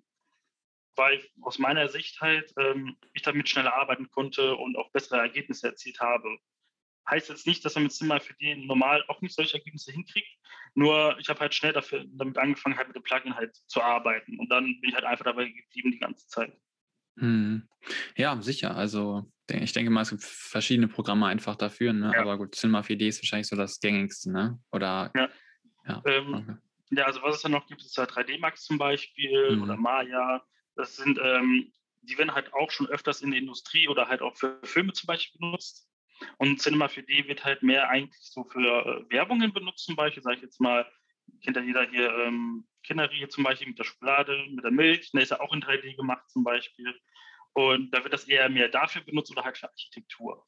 weil 0.95 1.23
aus 1.41 1.57
meiner 1.57 1.87
Sicht 1.87 2.21
halt 2.21 2.53
ähm, 2.59 2.95
ich 3.13 3.23
damit 3.23 3.49
schneller 3.49 3.73
arbeiten 3.73 4.11
konnte 4.11 4.55
und 4.55 4.77
auch 4.77 4.91
bessere 4.91 5.17
Ergebnisse 5.17 5.69
erzielt 5.69 5.99
habe. 5.99 6.37
Heißt 7.09 7.29
jetzt 7.29 7.47
nicht, 7.47 7.63
dass 7.65 7.75
man 7.75 7.83
mit 7.83 7.91
Cinema 7.91 8.17
4D 8.17 8.65
normal 8.65 9.03
auch 9.07 9.21
nicht 9.21 9.35
solche 9.35 9.57
Ergebnisse 9.57 9.91
hinkriegt, 9.91 10.27
nur 10.73 11.17
ich 11.19 11.29
habe 11.29 11.39
halt 11.39 11.53
schnell 11.53 11.73
dafür, 11.73 12.05
damit 12.07 12.37
angefangen, 12.37 12.77
halt 12.77 12.87
mit 12.87 12.95
dem 12.95 13.03
Plugin 13.03 13.35
halt 13.35 13.55
zu 13.67 13.81
arbeiten. 13.81 14.39
Und 14.39 14.49
dann 14.49 14.65
bin 14.79 14.89
ich 14.89 14.95
halt 14.95 15.05
einfach 15.05 15.25
dabei 15.25 15.45
geblieben 15.45 15.91
die 15.91 15.99
ganze 15.99 16.27
Zeit. 16.27 16.57
Hm. 17.17 17.67
Ja, 18.15 18.41
sicher. 18.41 18.75
Also 18.75 19.29
ich 19.49 19.73
denke 19.73 19.91
mal, 19.91 20.01
es 20.01 20.09
gibt 20.09 20.23
verschiedene 20.23 20.87
Programme 20.87 21.27
einfach 21.27 21.55
dafür, 21.55 21.93
ne? 21.93 22.11
Ja. 22.13 22.21
aber 22.21 22.37
gut, 22.37 22.55
Cinema 22.55 22.79
4D 22.79 23.07
ist 23.07 23.21
wahrscheinlich 23.21 23.47
so 23.47 23.55
das 23.55 23.79
gängigste, 23.79 24.31
ne? 24.31 24.59
Oder 24.71 25.11
ja. 25.15 25.29
Ja, 25.85 26.01
ähm, 26.05 26.33
okay. 26.33 26.55
ja 26.91 27.05
also 27.05 27.21
was 27.21 27.37
es 27.37 27.41
dann 27.41 27.51
noch 27.51 27.67
gibt, 27.67 27.81
ist 27.81 27.97
halt 27.97 28.11
3D 28.11 28.39
Max 28.39 28.63
zum 28.63 28.77
Beispiel 28.77 29.55
mhm. 29.55 29.63
oder 29.63 29.77
Maya. 29.77 30.43
Das 30.75 30.95
sind, 30.95 31.19
ähm, 31.21 31.71
die 32.01 32.17
werden 32.17 32.33
halt 32.33 32.53
auch 32.53 32.71
schon 32.71 32.87
öfters 32.87 33.21
in 33.21 33.31
der 33.31 33.39
Industrie 33.39 33.87
oder 33.87 34.07
halt 34.07 34.21
auch 34.21 34.35
für 34.35 34.59
Filme 34.63 34.93
zum 34.93 35.07
Beispiel 35.07 35.39
benutzt. 35.39 35.87
Und 36.37 36.61
Cinema 36.61 36.85
4D 36.85 37.27
wird 37.27 37.43
halt 37.43 37.63
mehr 37.63 37.89
eigentlich 37.89 38.21
so 38.21 38.43
für 38.43 39.05
äh, 39.09 39.13
Werbungen 39.13 39.53
benutzt, 39.53 39.85
zum 39.85 39.95
Beispiel, 39.95 40.23
sage 40.23 40.37
ich 40.37 40.41
jetzt 40.41 40.61
mal, 40.61 40.89
kennt 41.43 41.57
ja 41.57 41.63
jeder 41.63 41.89
hier 41.89 42.13
ähm, 42.19 42.67
Kinderriegel 42.83 43.29
zum 43.29 43.43
Beispiel 43.43 43.67
mit 43.67 43.79
der 43.79 43.83
Schokolade, 43.85 44.45
mit 44.49 44.63
der 44.63 44.71
Milch, 44.71 45.11
der 45.11 45.21
ist 45.21 45.29
ja 45.29 45.39
auch 45.39 45.53
in 45.53 45.61
3D 45.61 45.95
gemacht 45.95 46.29
zum 46.29 46.43
Beispiel. 46.43 46.93
Und 47.53 47.91
da 47.91 48.03
wird 48.03 48.13
das 48.13 48.25
eher 48.25 48.49
mehr 48.49 48.67
dafür 48.67 49.03
benutzt 49.03 49.31
oder 49.31 49.43
halt 49.43 49.57
für 49.57 49.69
Architektur. 49.69 50.45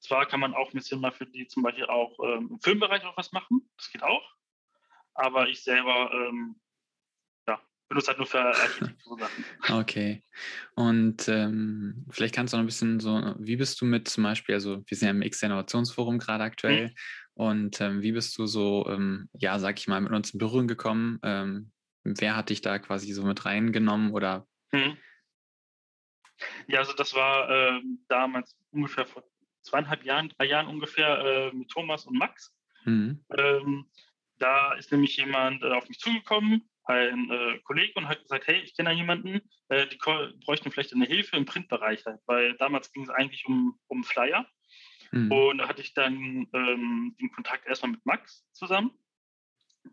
Zwar 0.00 0.26
kann 0.26 0.40
man 0.40 0.54
auch 0.54 0.72
mit 0.72 0.84
Cinema 0.84 1.08
4D 1.08 1.48
zum 1.48 1.62
Beispiel 1.62 1.86
auch 1.86 2.16
ähm, 2.22 2.48
im 2.52 2.60
Filmbereich 2.60 3.04
auch 3.04 3.16
was 3.16 3.32
machen, 3.32 3.68
das 3.76 3.90
geht 3.90 4.02
auch. 4.02 4.34
Aber 5.14 5.48
ich 5.48 5.62
selber 5.62 6.10
ähm, 6.12 6.60
benutze 7.88 8.08
halt 8.08 8.18
nur 8.18 8.26
für 8.26 8.40
Architektursachen. 8.40 9.44
Okay. 9.70 10.22
Und 10.74 11.28
ähm, 11.28 12.06
vielleicht 12.10 12.34
kannst 12.34 12.52
du 12.52 12.56
noch 12.56 12.64
ein 12.64 12.66
bisschen 12.66 13.00
so, 13.00 13.34
wie 13.38 13.56
bist 13.56 13.80
du 13.80 13.84
mit 13.84 14.08
zum 14.08 14.24
Beispiel, 14.24 14.54
also 14.54 14.82
wir 14.86 14.96
sind 14.96 15.06
ja 15.06 15.10
im 15.10 15.22
X-Innovationsforum 15.22 16.18
gerade 16.18 16.44
aktuell, 16.44 16.88
mhm. 16.88 16.94
und 17.34 17.80
ähm, 17.80 18.02
wie 18.02 18.12
bist 18.12 18.36
du 18.38 18.46
so, 18.46 18.86
ähm, 18.88 19.28
ja, 19.34 19.58
sag 19.58 19.78
ich 19.78 19.88
mal, 19.88 20.00
mit 20.00 20.12
uns 20.12 20.30
in 20.30 20.38
Berührung 20.38 20.66
gekommen? 20.66 21.18
Ähm, 21.22 21.72
wer 22.04 22.36
hat 22.36 22.50
dich 22.50 22.60
da 22.60 22.78
quasi 22.78 23.12
so 23.12 23.24
mit 23.24 23.44
reingenommen 23.44 24.12
oder? 24.12 24.46
Mhm. 24.72 24.96
Ja, 26.68 26.80
also 26.80 26.92
das 26.92 27.14
war 27.14 27.50
äh, 27.50 27.80
damals 28.08 28.56
ungefähr 28.70 29.06
vor 29.06 29.24
zweieinhalb 29.62 30.04
Jahren, 30.04 30.28
drei 30.36 30.46
Jahren 30.46 30.68
ungefähr 30.68 31.18
äh, 31.18 31.52
mit 31.52 31.70
Thomas 31.70 32.06
und 32.06 32.18
Max. 32.18 32.54
Mhm. 32.84 33.24
Ähm, 33.36 33.90
da 34.38 34.74
ist 34.74 34.92
nämlich 34.92 35.16
jemand 35.16 35.62
äh, 35.62 35.72
auf 35.72 35.88
mich 35.88 35.98
zugekommen, 35.98 36.68
ein 36.86 37.30
äh, 37.30 37.58
Kollege 37.64 37.92
und 37.96 38.08
hat 38.08 38.22
gesagt, 38.22 38.46
hey, 38.46 38.60
ich 38.60 38.76
kenne 38.76 38.90
da 38.90 38.96
jemanden, 38.96 39.40
äh, 39.68 39.86
die 39.86 39.96
bräuchten 39.96 40.70
vielleicht 40.70 40.94
eine 40.94 41.06
Hilfe 41.06 41.36
im 41.36 41.44
Printbereich 41.44 42.04
halt, 42.06 42.20
weil 42.26 42.54
damals 42.56 42.92
ging 42.92 43.02
es 43.04 43.10
eigentlich 43.10 43.44
um, 43.46 43.78
um 43.88 44.04
Flyer. 44.04 44.46
Mhm. 45.12 45.32
Und 45.32 45.58
da 45.58 45.68
hatte 45.68 45.82
ich 45.82 45.94
dann 45.94 46.48
ähm, 46.52 47.16
den 47.20 47.30
Kontakt 47.32 47.66
erstmal 47.66 47.92
mit 47.92 48.04
Max 48.06 48.44
zusammen. 48.52 48.92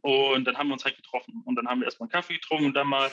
Und 0.01 0.45
dann 0.45 0.57
haben 0.57 0.67
wir 0.67 0.73
uns 0.73 0.85
halt 0.85 0.97
getroffen. 0.97 1.43
Und 1.45 1.55
dann 1.55 1.67
haben 1.67 1.79
wir 1.79 1.85
erstmal 1.85 2.05
einen 2.05 2.11
Kaffee 2.11 2.35
getrunken 2.35 2.65
und 2.65 2.73
dann 2.73 2.87
mal 2.87 3.11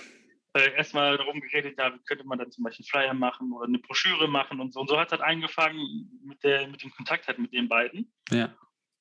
äh, 0.55 0.75
erstmal 0.75 1.17
darum 1.17 1.41
geredet, 1.41 1.79
ja, 1.79 1.95
wie 1.95 2.03
könnte 2.05 2.25
man 2.25 2.39
dann 2.39 2.51
zum 2.51 2.65
Beispiel 2.65 2.87
Flyer 2.87 3.15
machen 3.15 3.53
oder 3.53 3.67
eine 3.67 3.79
Broschüre 3.79 4.29
machen 4.29 4.61
und 4.61 4.73
so. 4.73 4.81
Und 4.81 4.89
so 4.89 4.99
hat 4.99 5.09
es 5.09 5.13
halt 5.13 5.23
angefangen 5.23 6.21
mit, 6.25 6.43
der, 6.43 6.67
mit 6.69 6.83
dem 6.83 6.91
Kontakt 6.91 7.29
halt 7.29 7.39
mit 7.39 7.53
den 7.53 7.69
beiden. 7.69 8.13
Ja. 8.31 8.55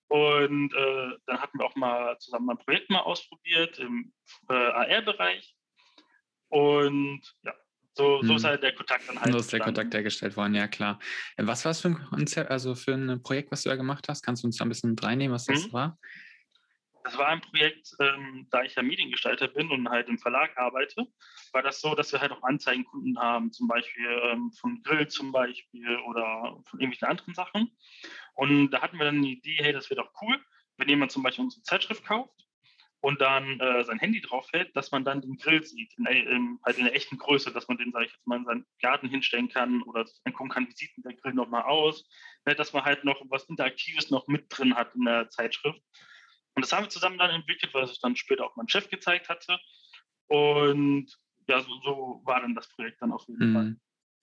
Und 0.09 0.73
äh, 0.73 1.17
dann 1.27 1.39
hatten 1.39 1.59
wir 1.59 1.65
auch 1.65 1.75
mal 1.75 2.17
zusammen 2.19 2.49
ein 2.49 2.57
Projekt 2.57 2.89
mal 2.89 3.01
ausprobiert 3.01 3.79
im 3.79 4.11
äh, 4.49 4.53
AR-Bereich. 4.53 5.55
Und 6.49 7.21
ja, 7.43 7.53
so, 7.93 8.21
so 8.23 8.35
ist 8.35 8.43
hm. 8.43 8.49
halt 8.49 8.63
der 8.63 8.73
Kontakt 8.73 9.07
dann 9.07 9.19
halt. 9.19 9.31
So 9.31 9.39
ist 9.39 9.53
der 9.53 9.59
Kontakt 9.59 9.93
hergestellt 9.93 10.35
worden, 10.35 10.55
ja 10.55 10.67
klar. 10.67 10.99
Was 11.37 11.63
war 11.65 11.71
es 11.71 11.81
für 11.81 11.89
ein 11.89 12.03
Konzept, 12.09 12.49
also 12.49 12.73
für 12.73 12.93
ein 12.93 13.21
Projekt, 13.21 13.51
was 13.51 13.63
du 13.63 13.69
da 13.69 13.75
gemacht 13.75 14.07
hast? 14.09 14.23
Kannst 14.23 14.43
du 14.43 14.47
uns 14.47 14.57
da 14.57 14.65
ein 14.65 14.69
bisschen 14.69 14.97
reinnehmen, 14.97 15.33
was 15.33 15.45
das 15.45 15.67
mhm. 15.67 15.73
war? 15.73 15.99
Das 17.03 17.17
war 17.17 17.27
ein 17.27 17.41
Projekt, 17.41 17.95
ähm, 17.99 18.47
da 18.51 18.63
ich 18.63 18.75
ja 18.75 18.83
Mediengestalter 18.83 19.47
bin 19.47 19.71
und 19.71 19.89
halt 19.89 20.09
im 20.09 20.19
Verlag 20.19 20.57
arbeite, 20.57 21.07
war 21.53 21.61
das 21.61 21.81
so, 21.81 21.95
dass 21.95 22.11
wir 22.11 22.19
halt 22.19 22.31
auch 22.31 22.43
Anzeigenkunden 22.43 23.17
haben, 23.17 23.51
zum 23.51 23.67
Beispiel 23.67 24.07
ähm, 24.23 24.51
von 24.51 24.81
Grill 24.83 25.07
zum 25.07 25.31
Beispiel 25.31 25.97
oder 26.07 26.61
von 26.65 26.79
irgendwelchen 26.79 27.07
anderen 27.07 27.33
Sachen. 27.33 27.71
Und 28.35 28.71
da 28.71 28.81
hatten 28.81 28.97
wir 28.97 29.05
dann 29.05 29.21
die 29.21 29.37
Idee, 29.37 29.57
hey, 29.59 29.73
das 29.73 29.89
wäre 29.89 30.01
doch 30.01 30.11
cool, 30.21 30.43
wenn 30.77 30.89
jemand 30.89 31.11
zum 31.11 31.23
Beispiel 31.23 31.45
unsere 31.45 31.63
Zeitschrift 31.63 32.05
kauft 32.05 32.45
und 33.01 33.21
dann 33.21 33.59
äh, 33.59 33.83
sein 33.83 33.99
Handy 33.99 34.21
drauf 34.21 34.47
hält, 34.51 34.75
dass 34.75 34.91
man 34.91 35.05
dann 35.05 35.21
den 35.21 35.37
Grill 35.37 35.63
sieht, 35.63 35.93
in, 35.97 36.05
in, 36.05 36.59
halt 36.65 36.77
in 36.77 36.85
der 36.85 36.95
echten 36.95 37.17
Größe, 37.17 37.51
dass 37.51 37.67
man 37.67 37.77
den, 37.77 37.91
sage 37.91 38.05
ich 38.05 38.11
jetzt 38.11 38.27
mal, 38.27 38.37
in 38.37 38.45
seinen 38.45 38.65
Garten 38.81 39.07
hinstellen 39.07 39.49
kann 39.49 39.81
oder 39.83 40.05
angucken 40.25 40.49
kann, 40.49 40.67
wie 40.67 40.75
sieht 40.75 40.95
denn 40.97 41.03
der 41.03 41.15
Grill 41.15 41.33
nochmal 41.33 41.63
aus, 41.63 42.05
ne, 42.45 42.55
dass 42.55 42.73
man 42.73 42.83
halt 42.83 43.05
noch 43.05 43.21
was 43.29 43.45
Interaktives 43.45 44.09
noch 44.09 44.27
mit 44.27 44.45
drin 44.49 44.75
hat 44.75 44.95
in 44.95 45.05
der 45.05 45.29
Zeitschrift. 45.29 45.81
Und 46.55 46.65
das 46.65 46.73
haben 46.73 46.85
wir 46.85 46.89
zusammen 46.89 47.17
dann 47.17 47.31
entwickelt, 47.31 47.73
weil 47.73 47.83
es 47.83 47.99
dann 47.99 48.15
später 48.15 48.45
auch 48.45 48.55
mein 48.55 48.67
Chef 48.67 48.89
gezeigt 48.89 49.29
hatte. 49.29 49.59
Und 50.27 51.07
ja, 51.47 51.61
so, 51.61 51.81
so 51.83 52.21
war 52.25 52.41
dann 52.41 52.55
das 52.55 52.69
Projekt 52.69 53.01
dann 53.01 53.11
auf 53.11 53.27
jeden 53.27 53.49
mhm. 53.49 53.53
Fall. 53.53 53.75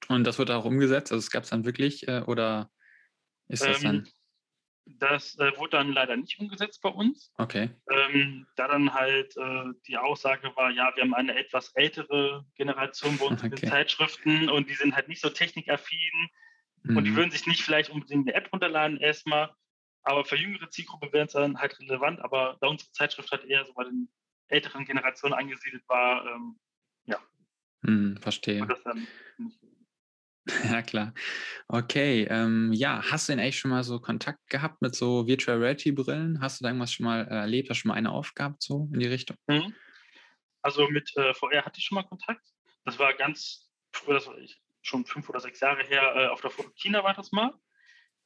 Und 0.08 0.24
das 0.24 0.38
wurde 0.38 0.56
auch 0.56 0.64
umgesetzt? 0.64 1.12
Also 1.12 1.20
es 1.20 1.30
gab 1.30 1.44
es 1.44 1.50
dann 1.50 1.64
wirklich 1.64 2.06
äh, 2.08 2.22
oder 2.26 2.70
ist 3.48 3.64
das 3.64 3.82
ähm, 3.82 3.84
dann? 3.84 4.08
Das 4.88 5.36
äh, 5.38 5.56
wurde 5.56 5.70
dann 5.70 5.92
leider 5.92 6.16
nicht 6.16 6.38
umgesetzt 6.38 6.80
bei 6.80 6.90
uns. 6.90 7.32
Okay. 7.38 7.70
Ähm, 7.90 8.46
da 8.54 8.68
dann 8.68 8.94
halt 8.94 9.36
äh, 9.36 9.64
die 9.88 9.96
Aussage 9.96 10.52
war, 10.54 10.70
ja, 10.70 10.92
wir 10.94 11.02
haben 11.02 11.14
eine 11.14 11.36
etwas 11.36 11.72
ältere 11.74 12.46
Generation 12.54 13.18
bei 13.18 13.26
uns 13.26 13.42
okay. 13.42 13.56
in 13.60 13.68
Zeitschriften 13.68 14.48
und 14.48 14.70
die 14.70 14.74
sind 14.74 14.94
halt 14.94 15.08
nicht 15.08 15.20
so 15.20 15.28
technikaffin 15.28 16.28
mhm. 16.84 16.96
und 16.96 17.04
die 17.04 17.10
mhm. 17.10 17.16
würden 17.16 17.30
sich 17.32 17.48
nicht 17.48 17.62
vielleicht 17.62 17.90
unbedingt 17.90 18.28
eine 18.28 18.36
App 18.36 18.52
runterladen 18.52 18.98
erstmal. 18.98 19.52
Aber 20.06 20.24
für 20.24 20.36
jüngere 20.36 20.70
Zielgruppe 20.70 21.12
wäre 21.12 21.26
es 21.26 21.32
dann 21.32 21.58
halt 21.58 21.78
relevant. 21.80 22.20
Aber 22.20 22.56
da 22.60 22.68
unsere 22.68 22.90
Zeitschrift 22.92 23.30
halt 23.32 23.44
eher 23.44 23.64
so 23.66 23.74
bei 23.74 23.82
den 23.82 24.08
älteren 24.46 24.84
Generationen 24.84 25.34
angesiedelt 25.34 25.82
war, 25.88 26.24
ähm, 26.26 26.60
ja. 27.06 27.18
Mhm, 27.82 28.16
verstehe. 28.18 28.64
dann 28.84 29.08
Ja, 30.62 30.82
klar. 30.82 31.12
Okay, 31.66 32.22
ähm, 32.30 32.72
ja, 32.72 33.02
hast 33.10 33.28
du 33.28 33.32
denn 33.32 33.40
eigentlich 33.40 33.58
schon 33.58 33.72
mal 33.72 33.82
so 33.82 33.98
Kontakt 33.98 34.48
gehabt 34.48 34.80
mit 34.80 34.94
so 34.94 35.26
Virtual 35.26 35.58
Reality 35.58 35.90
Brillen? 35.90 36.40
Hast 36.40 36.60
du 36.60 36.62
da 36.62 36.68
irgendwas 36.68 36.92
schon 36.92 37.04
mal 37.04 37.26
erlebt? 37.26 37.68
Hast 37.68 37.78
du 37.78 37.80
schon 37.80 37.88
mal 37.88 37.96
eine 37.96 38.12
Aufgabe 38.12 38.54
so 38.60 38.88
in 38.92 39.00
die 39.00 39.08
Richtung? 39.08 39.36
Mhm. 39.48 39.74
Also 40.62 40.88
mit 40.88 41.10
äh, 41.16 41.34
VR 41.34 41.64
hatte 41.64 41.80
ich 41.80 41.84
schon 41.84 41.96
mal 41.96 42.04
Kontakt. 42.04 42.46
Das 42.84 42.96
war 43.00 43.12
ganz 43.14 43.68
früher, 43.90 44.14
das 44.14 44.28
war 44.28 44.38
ich, 44.38 44.62
schon 44.82 45.04
fünf 45.04 45.28
oder 45.28 45.40
sechs 45.40 45.58
Jahre 45.58 45.82
her, 45.82 46.14
äh, 46.14 46.26
auf 46.28 46.42
der 46.42 46.50
Fotokina 46.50 47.02
war 47.02 47.14
das 47.14 47.32
mal. 47.32 47.52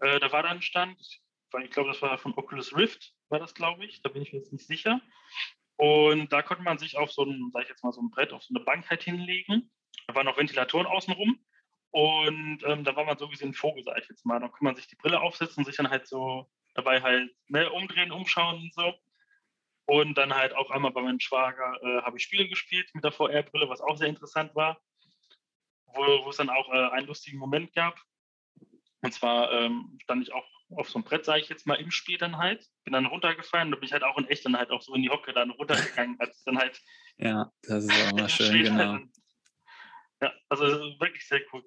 Äh, 0.01 0.21
da 0.21 0.31
war 0.31 0.43
da 0.43 0.51
ein 0.51 0.61
Stand, 0.61 1.01
ich 1.01 1.23
glaube, 1.51 1.91
das 1.91 2.03
war 2.03 2.19
von 2.19 2.35
Oculus 2.35 2.77
Rift, 2.77 3.15
war 3.29 3.39
das, 3.39 3.55
glaube 3.55 3.85
ich. 3.85 4.03
Da 4.03 4.09
bin 4.09 4.23
ich 4.23 4.33
mir 4.33 4.39
jetzt 4.39 4.53
nicht 4.53 4.67
sicher. 4.67 5.01
Und 5.77 6.33
da 6.33 6.43
konnte 6.43 6.63
man 6.63 6.79
sich 6.79 6.99
auf 6.99 7.11
so 7.11 7.25
ein, 7.25 7.51
sag 7.53 7.63
ich 7.63 7.69
jetzt 7.69 7.83
mal, 7.83 7.93
so 7.93 8.03
ein 8.03 8.11
Brett, 8.11 8.33
auf 8.33 8.43
so 8.43 8.55
eine 8.55 8.65
Bank 8.65 8.89
halt 8.91 9.03
hinlegen. 9.03 9.71
Da 10.07 10.15
waren 10.15 10.27
noch 10.27 10.37
Ventilatoren 10.37 10.87
außenrum. 10.87 11.41
Und 11.93 12.63
ähm, 12.65 12.85
da 12.85 12.95
war 12.95 13.05
man 13.05 13.19
so 13.19 13.29
gesehen 13.29 13.49
ein 13.51 13.55
Vogel, 13.55 13.83
sag 13.85 13.99
ich 13.99 14.09
jetzt 14.09 14.27
mal. 14.27 14.39
Da 14.39 14.49
kann 14.49 14.65
man 14.65 14.77
sich 14.77 14.87
die 14.87 14.97
Brille 14.97 15.21
aufsetzen 15.21 15.61
und 15.61 15.65
sich 15.65 15.77
dann 15.77 15.91
halt 15.91 16.07
so 16.07 16.51
dabei 16.75 17.03
halt 17.03 17.35
ne, 17.49 17.71
umdrehen, 17.71 18.13
umschauen 18.13 18.57
und 18.57 18.75
so. 18.75 18.95
Und 19.87 20.17
dann 20.17 20.35
halt 20.35 20.55
auch 20.55 20.71
einmal 20.71 20.93
bei 20.93 21.03
meinem 21.03 21.19
Schwager 21.19 21.81
äh, 21.83 22.03
habe 22.03 22.17
ich 22.17 22.23
Spiele 22.23 22.49
gespielt 22.49 22.89
mit 22.95 23.03
der 23.03 23.13
VR-Brille, 23.13 23.69
was 23.69 23.81
auch 23.81 23.97
sehr 23.97 24.09
interessant 24.09 24.55
war. 24.55 24.81
Wo, 25.87 26.25
wo 26.25 26.31
es 26.31 26.37
dann 26.37 26.51
auch 26.51 26.69
äh, 26.69 26.91
einen 26.91 27.09
lustigen 27.09 27.39
Moment 27.39 27.73
gab. 27.73 27.99
Und 29.01 29.13
zwar 29.13 29.51
ähm, 29.51 29.99
stand 30.03 30.23
ich 30.23 30.33
auch 30.33 30.47
auf 30.77 30.89
so 30.89 30.99
einem 30.99 31.05
Brett, 31.05 31.25
sage 31.25 31.41
ich 31.41 31.49
jetzt 31.49 31.67
mal, 31.67 31.75
im 31.75 31.91
Spiel 31.91 32.19
dann 32.19 32.39
halt. 32.39 32.67
Bin 32.85 32.93
dann 32.93 33.07
runtergefallen 33.07 33.73
und 33.73 33.81
bin 33.81 33.87
ich 33.87 33.93
halt 33.93 34.05
auch 34.05 34.19
in 34.19 34.29
echt 34.29 34.45
dann 34.45 34.57
halt 34.57 34.71
auch 34.71 34.83
so 34.83 34.95
in 34.95 35.03
die 35.03 35.11
Hocke 35.11 35.33
dann 35.33 35.51
runtergegangen, 35.51 36.17
als 36.19 36.43
dann 36.45 36.59
halt. 36.59 36.81
Ja, 37.23 37.53
das 37.65 37.85
ist 37.85 37.93
auch 37.93 38.13
mal 38.13 38.29
schön, 38.31 38.63
genau. 38.65 38.93
Halt 38.93 39.09
ja, 40.23 40.33
also 40.49 40.65
wirklich 41.01 41.27
sehr 41.27 41.41
cool. 41.53 41.63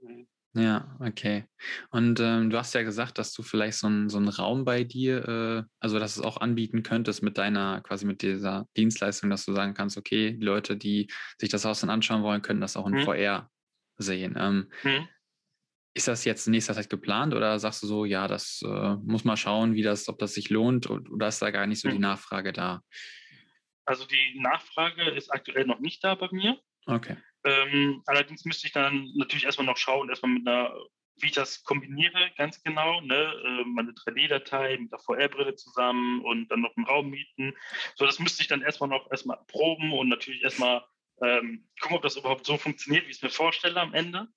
Ja, 0.56 0.96
okay. 1.00 1.46
Und 1.90 2.20
ähm, 2.20 2.52
du 2.52 2.58
hast 2.58 2.76
ja 2.76 2.84
gesagt, 2.84 3.18
dass 3.18 3.34
du 3.34 3.42
vielleicht 3.42 3.80
so 3.80 3.88
einen 3.88 4.10
so 4.10 4.20
Raum 4.20 4.66
bei 4.66 4.84
dir, 4.84 5.28
äh, 5.28 5.64
also 5.80 5.98
dass 5.98 6.14
du 6.14 6.22
es 6.22 6.26
auch 6.26 6.38
anbieten 6.38 6.84
könntest 6.84 7.24
mit 7.24 7.40
deiner, 7.40 7.82
quasi 7.82 8.06
mit 8.06 8.22
dieser 8.22 8.68
Dienstleistung, 8.78 9.32
dass 9.32 9.46
du 9.46 9.54
sagen 9.54 9.74
kannst, 9.74 9.98
okay, 9.98 10.34
die 10.34 10.46
Leute, 10.46 10.78
die 10.78 11.08
sich 11.40 11.50
das 11.50 11.66
Haus 11.66 11.82
dann 11.82 11.90
anschauen 11.90 12.22
wollen, 12.22 12.44
können 12.44 12.62
das 12.62 12.78
auch 12.78 12.86
in 12.86 12.94
mhm. 12.94 13.02
VR 13.02 13.50
sehen. 13.98 14.36
Ähm, 14.38 14.72
mhm. 14.84 15.08
Ist 15.96 16.08
das 16.08 16.26
jetzt 16.26 16.48
in 16.48 16.52
nächster 16.52 16.74
Zeit 16.74 16.90
geplant 16.90 17.34
oder 17.34 17.60
sagst 17.60 17.84
du 17.84 17.88
so, 17.88 18.06
ja, 18.06 18.28
das 18.28 18.62
äh, 18.66 18.96
muss 19.04 19.26
man 19.26 19.38
schauen, 19.38 19.76
wie 19.76 19.84
das, 19.84 20.10
ob 20.10 20.18
das 20.18 20.34
sich 20.34 20.50
lohnt 20.50 20.90
oder 20.90 21.28
ist 21.28 21.42
da 21.42 21.52
gar 21.52 21.68
nicht 21.68 21.82
so 21.82 21.88
mhm. 21.88 21.94
die 21.94 22.00
Nachfrage 22.00 22.52
da? 22.52 22.82
Also 23.86 24.06
die 24.06 24.40
Nachfrage 24.40 25.10
ist 25.12 25.30
aktuell 25.30 25.66
noch 25.66 25.80
nicht 25.80 26.04
da 26.04 26.16
bei 26.16 26.30
mir. 26.32 26.58
Okay. 26.86 27.18
Ähm, 27.46 28.02
allerdings 28.06 28.46
müsste 28.46 28.68
ich 28.68 28.74
dann 28.74 29.12
natürlich 29.16 29.46
erstmal 29.46 29.68
noch 29.68 29.78
schauen, 29.78 30.10
erstmal 30.10 30.32
mit 30.32 30.48
einer, 30.48 30.74
wie 31.18 31.28
ich 31.28 31.34
das 31.34 31.64
kombiniere, 31.64 32.32
ganz 32.38 32.64
genau. 32.64 33.02
Ne? 33.02 33.16
Äh, 33.16 33.66
meine 33.66 33.92
3D-Datei 33.92 34.78
mit 34.78 34.92
der 34.92 35.00
VR-Brille 35.00 35.56
zusammen 35.56 36.24
und 36.24 36.48
dann 36.50 36.62
noch 36.62 36.76
einen 36.76 36.86
Raum 36.86 37.10
mieten. 37.10 37.54
So, 37.96 38.06
das 38.06 38.20
müsste 38.20 38.42
ich 38.42 38.48
dann 38.48 38.62
erstmal 38.62 38.90
noch 38.90 39.12
erstmal 39.12 39.40
proben 39.48 39.92
und 39.94 40.10
natürlich 40.10 40.44
erstmal 40.44 40.84
ähm, 41.22 41.68
gucken, 41.82 41.98
ob 41.98 42.04
das 42.04 42.18
überhaupt 42.18 42.46
so 42.46 42.58
funktioniert, 42.58 43.06
wie 43.06 43.12
ich 43.12 43.18
es 43.18 43.22
mir 43.22 43.30
vorstelle 43.30 43.80
am 43.80 43.94
Ende. 43.94 44.28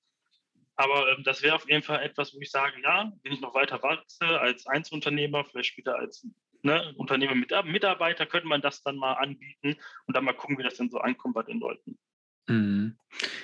Aber 0.76 1.10
ähm, 1.10 1.24
das 1.24 1.42
wäre 1.42 1.56
auf 1.56 1.68
jeden 1.68 1.82
Fall 1.82 2.02
etwas, 2.02 2.34
wo 2.34 2.40
ich 2.40 2.50
sage, 2.50 2.80
ja, 2.82 3.12
wenn 3.22 3.32
ich 3.32 3.40
noch 3.40 3.54
weiter 3.54 3.82
wachse 3.82 4.40
als 4.40 4.66
Einzelunternehmer, 4.66 5.44
vielleicht 5.44 5.70
später 5.70 5.96
als 5.96 6.26
ne, 6.62 6.94
Unternehmer 6.96 7.34
mit 7.34 7.50
Mitarbeiter, 7.64 8.26
könnte 8.26 8.48
man 8.48 8.60
das 8.60 8.82
dann 8.82 8.96
mal 8.96 9.14
anbieten 9.14 9.76
und 10.06 10.16
dann 10.16 10.24
mal 10.24 10.34
gucken, 10.34 10.58
wie 10.58 10.62
das 10.62 10.76
denn 10.76 10.90
so 10.90 10.98
ankommt 10.98 11.34
bei 11.34 11.42
den 11.42 11.60
Leuten. 11.60 11.98
Mhm. 12.48 12.96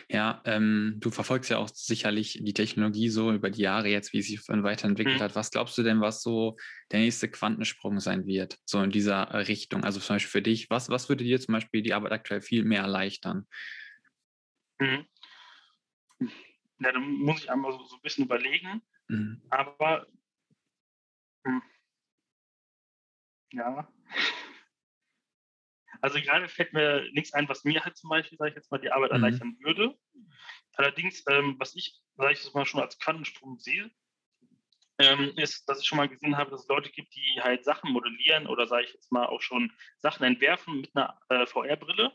Ja, 0.09 0.43
ähm, 0.45 0.97
du 1.01 1.11
verfolgst 1.11 1.51
ja 1.51 1.59
auch 1.59 1.69
sicherlich 1.69 2.39
die 2.41 2.53
Technologie 2.53 3.09
so 3.09 3.33
über 3.33 3.51
die 3.51 3.63
Jahre 3.63 3.89
jetzt, 3.89 4.13
wie 4.13 4.23
sie 4.23 4.37
sich 4.37 4.49
weiterentwickelt 4.49 5.19
mhm. 5.19 5.23
hat. 5.23 5.35
Was 5.35 5.51
glaubst 5.51 5.77
du 5.77 5.83
denn, 5.83 6.01
was 6.01 6.23
so 6.23 6.57
der 6.93 7.01
nächste 7.01 7.29
Quantensprung 7.29 7.99
sein 7.99 8.27
wird, 8.27 8.59
so 8.65 8.81
in 8.83 8.91
dieser 8.91 9.23
äh, 9.31 9.39
Richtung? 9.39 9.83
Also 9.83 9.99
zum 9.99 10.17
Beispiel 10.17 10.31
für 10.31 10.43
dich, 10.43 10.71
was, 10.71 10.89
was 10.89 11.09
würde 11.09 11.25
dir 11.25 11.41
zum 11.41 11.53
Beispiel 11.53 11.83
die 11.83 11.95
Arbeit 11.95 12.13
aktuell 12.13 12.43
viel 12.43 12.65
mehr 12.65 12.83
erleichtern? 12.83 13.47
Mhm. 14.79 15.07
Ja, 16.83 16.93
da 16.93 16.99
muss 16.99 17.43
ich 17.43 17.51
einmal 17.51 17.73
so, 17.73 17.85
so 17.85 17.97
ein 17.97 18.03
bisschen 18.03 18.25
überlegen. 18.25 18.83
Mhm. 19.09 19.43
Aber 19.51 20.07
hm. 21.45 21.63
ja, 23.53 23.89
also 26.03 26.21
gerade 26.21 26.49
fällt 26.49 26.73
mir 26.73 27.09
nichts 27.13 27.33
ein, 27.33 27.49
was 27.49 27.65
mir 27.65 27.85
halt 27.85 27.97
zum 27.97 28.11
Beispiel, 28.11 28.37
sage 28.37 28.51
ich 28.51 28.57
jetzt 28.57 28.71
mal, 28.73 28.79
die 28.79 28.91
Arbeit 28.91 29.13
mhm. 29.13 29.17
erleichtern 29.17 29.57
würde. 29.61 29.97
Allerdings, 30.75 31.23
ähm, 31.29 31.55
was 31.59 31.77
ich, 31.77 32.01
sage 32.17 32.33
ich 32.33 32.43
jetzt 32.43 32.55
mal, 32.55 32.67
schon 32.67 32.81
als 32.81 32.99
Quantensprung 32.99 33.59
sehe, 33.61 33.89
ähm, 34.99 35.33
ist, 35.37 35.69
dass 35.69 35.81
ich 35.81 35.87
schon 35.87 35.99
mal 35.99 36.09
gesehen 36.09 36.37
habe, 36.37 36.51
dass 36.51 36.63
es 36.63 36.69
Leute 36.69 36.91
gibt, 36.91 37.15
die 37.15 37.41
halt 37.41 37.65
Sachen 37.65 37.93
modellieren 37.93 38.49
oder, 38.49 38.67
sage 38.67 38.85
ich 38.85 38.93
jetzt 38.93 39.13
mal, 39.13 39.27
auch 39.27 39.43
schon 39.43 39.73
Sachen 39.99 40.25
entwerfen 40.25 40.81
mit 40.81 40.95
einer 40.97 41.19
äh, 41.29 41.47
VR-Brille 41.47 42.13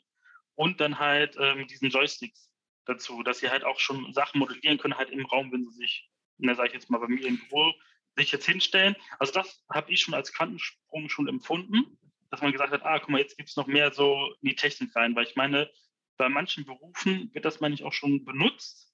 und 0.56 0.82
dann 0.82 1.00
halt 1.00 1.38
ähm, 1.40 1.66
diesen 1.68 1.90
Joysticks 1.90 2.52
dazu, 2.88 3.24
dass 3.24 3.40
sie 3.40 3.50
halt 3.50 3.64
auch 3.64 3.80
schon 3.80 4.14
Sachen 4.14 4.40
modellieren 4.40 4.78
können, 4.78 4.98
halt 4.98 5.10
im 5.10 5.26
Raum, 5.26 5.52
wenn 5.52 5.66
sie 5.66 5.78
sich, 5.78 6.10
na, 6.38 6.56
sage 6.56 6.70
ich 6.70 6.74
jetzt 6.74 6.90
mal, 6.90 7.00
bei 7.00 7.08
mir 7.08 7.26
im 7.26 7.38
Büro 7.38 7.74
sich 8.16 8.32
jetzt 8.32 8.46
hinstellen. 8.46 8.96
Also 9.20 9.34
das 9.34 9.64
habe 9.72 9.92
ich 9.92 10.02
schon 10.02 10.14
als 10.14 10.34
Quantensprung 10.34 11.10
schon 11.10 11.28
empfunden 11.28 11.98
dass 12.30 12.42
man 12.42 12.52
gesagt 12.52 12.72
hat, 12.72 12.86
ah, 12.86 13.00
guck 13.00 13.10
mal, 13.10 13.20
jetzt 13.20 13.38
gibt 13.38 13.50
es 13.50 13.56
noch 13.56 13.68
mehr 13.68 13.92
so 13.92 14.34
in 14.42 14.50
die 14.50 14.56
Technik 14.56 14.96
rein, 14.96 15.16
weil 15.16 15.26
ich 15.26 15.36
meine, 15.36 15.70
bei 16.18 16.30
manchen 16.30 16.66
Berufen 16.66 17.30
wird 17.34 17.46
das, 17.46 17.60
meine 17.60 17.76
ich, 17.76 17.84
auch 17.84 17.94
schon 17.94 18.26
benutzt. 18.26 18.92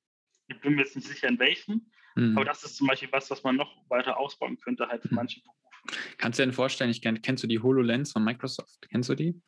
Ich 0.47 0.59
bin 0.59 0.75
mir 0.75 0.81
jetzt 0.81 0.95
nicht 0.95 1.07
sicher, 1.07 1.27
in 1.27 1.39
welchen. 1.39 1.91
Mhm. 2.15 2.37
Aber 2.37 2.45
das 2.45 2.63
ist 2.63 2.75
zum 2.75 2.87
Beispiel 2.87 3.11
was, 3.11 3.31
was 3.31 3.43
man 3.43 3.55
noch 3.55 3.89
weiter 3.89 4.17
ausbauen 4.17 4.59
könnte, 4.59 4.87
halt 4.87 5.01
für 5.01 5.09
mhm. 5.09 5.15
manche 5.15 5.41
Berufe. 5.41 5.99
Kannst 6.17 6.37
du 6.37 6.43
dir 6.43 6.47
denn 6.47 6.53
vorstellen, 6.53 6.91
ich 6.91 7.01
kenn, 7.01 7.21
kennst 7.21 7.43
du 7.43 7.47
die 7.47 7.59
HoloLens 7.59 8.11
von 8.11 8.23
Microsoft? 8.23 8.87
Kennst 8.89 9.09
du 9.09 9.15
die? 9.15 9.41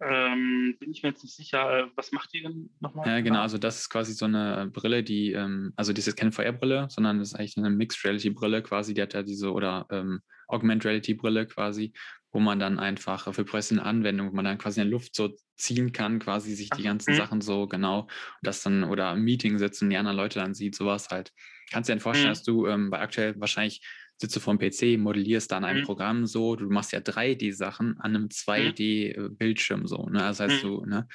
Ähm, 0.00 0.76
bin 0.80 0.90
ich 0.90 1.02
mir 1.02 1.10
jetzt 1.10 1.22
nicht 1.22 1.36
sicher, 1.36 1.78
äh, 1.78 1.86
was 1.94 2.10
macht 2.10 2.32
die 2.32 2.42
denn 2.42 2.70
nochmal? 2.80 3.06
Ja, 3.06 3.20
genau, 3.20 3.40
also 3.40 3.58
das 3.58 3.80
ist 3.80 3.90
quasi 3.90 4.12
so 4.12 4.24
eine 4.24 4.68
Brille, 4.72 5.04
die, 5.04 5.32
ähm, 5.32 5.72
also 5.76 5.92
das 5.92 6.08
ist 6.08 6.16
keine 6.16 6.32
VR-Brille, 6.32 6.88
sondern 6.90 7.20
das 7.20 7.28
ist 7.28 7.34
eigentlich 7.34 7.56
eine 7.56 7.70
Mixed 7.70 8.04
Reality-Brille 8.04 8.62
quasi, 8.62 8.92
die 8.92 9.02
hat 9.02 9.14
ja 9.14 9.22
diese, 9.22 9.52
oder 9.52 9.86
ähm, 9.90 10.20
Augmented 10.48 10.86
Reality-Brille 10.86 11.46
quasi, 11.46 11.92
wo 12.32 12.40
man 12.40 12.58
dann 12.58 12.80
einfach 12.80 13.32
für 13.32 13.44
professionelle 13.44 13.86
Anwendungen, 13.86 14.32
wo 14.32 14.36
man 14.36 14.44
dann 14.44 14.58
quasi 14.58 14.80
in 14.80 14.88
der 14.88 14.92
Luft 14.92 15.14
so 15.14 15.36
ziehen 15.56 15.92
kann, 15.92 16.18
quasi 16.18 16.54
sich 16.54 16.70
die 16.70 16.82
ganzen 16.82 17.12
mhm. 17.12 17.18
Sachen 17.18 17.40
so 17.40 17.68
genau, 17.68 18.00
und 18.00 18.10
das 18.42 18.62
dann 18.62 18.82
oder 18.82 19.12
im 19.12 19.22
Meeting 19.22 19.58
sitzen, 19.58 19.90
die 19.90 19.96
anderen 19.96 20.16
Leute 20.16 20.40
dann 20.40 20.54
sieht, 20.54 20.74
sowas 20.74 21.08
halt. 21.10 21.32
Kannst 21.70 21.88
du 21.88 21.92
dir 21.92 21.96
denn 21.96 22.02
vorstellen, 22.02 22.30
mhm. 22.30 22.32
dass 22.32 22.42
du 22.42 22.66
ähm, 22.66 22.90
bei 22.90 22.98
aktuell 22.98 23.38
wahrscheinlich 23.40 23.80
sitzt 24.16 24.36
du 24.36 24.40
vor 24.40 24.56
dem 24.56 24.58
PC, 24.58 24.98
modellierst 24.98 25.50
dann 25.50 25.64
ein 25.64 25.78
mhm. 25.78 25.84
Programm 25.84 26.26
so, 26.26 26.56
du 26.56 26.68
machst 26.68 26.92
ja 26.92 27.00
3D-Sachen 27.00 27.98
an 28.00 28.14
einem 28.14 28.28
2D-Bildschirm 28.28 29.80
mhm. 29.80 29.86
so. 29.86 30.08
Ne? 30.08 30.20
Das 30.20 30.40
heißt, 30.40 30.62
mhm. 30.64 30.68
du 30.68 30.86
ne, 30.86 31.08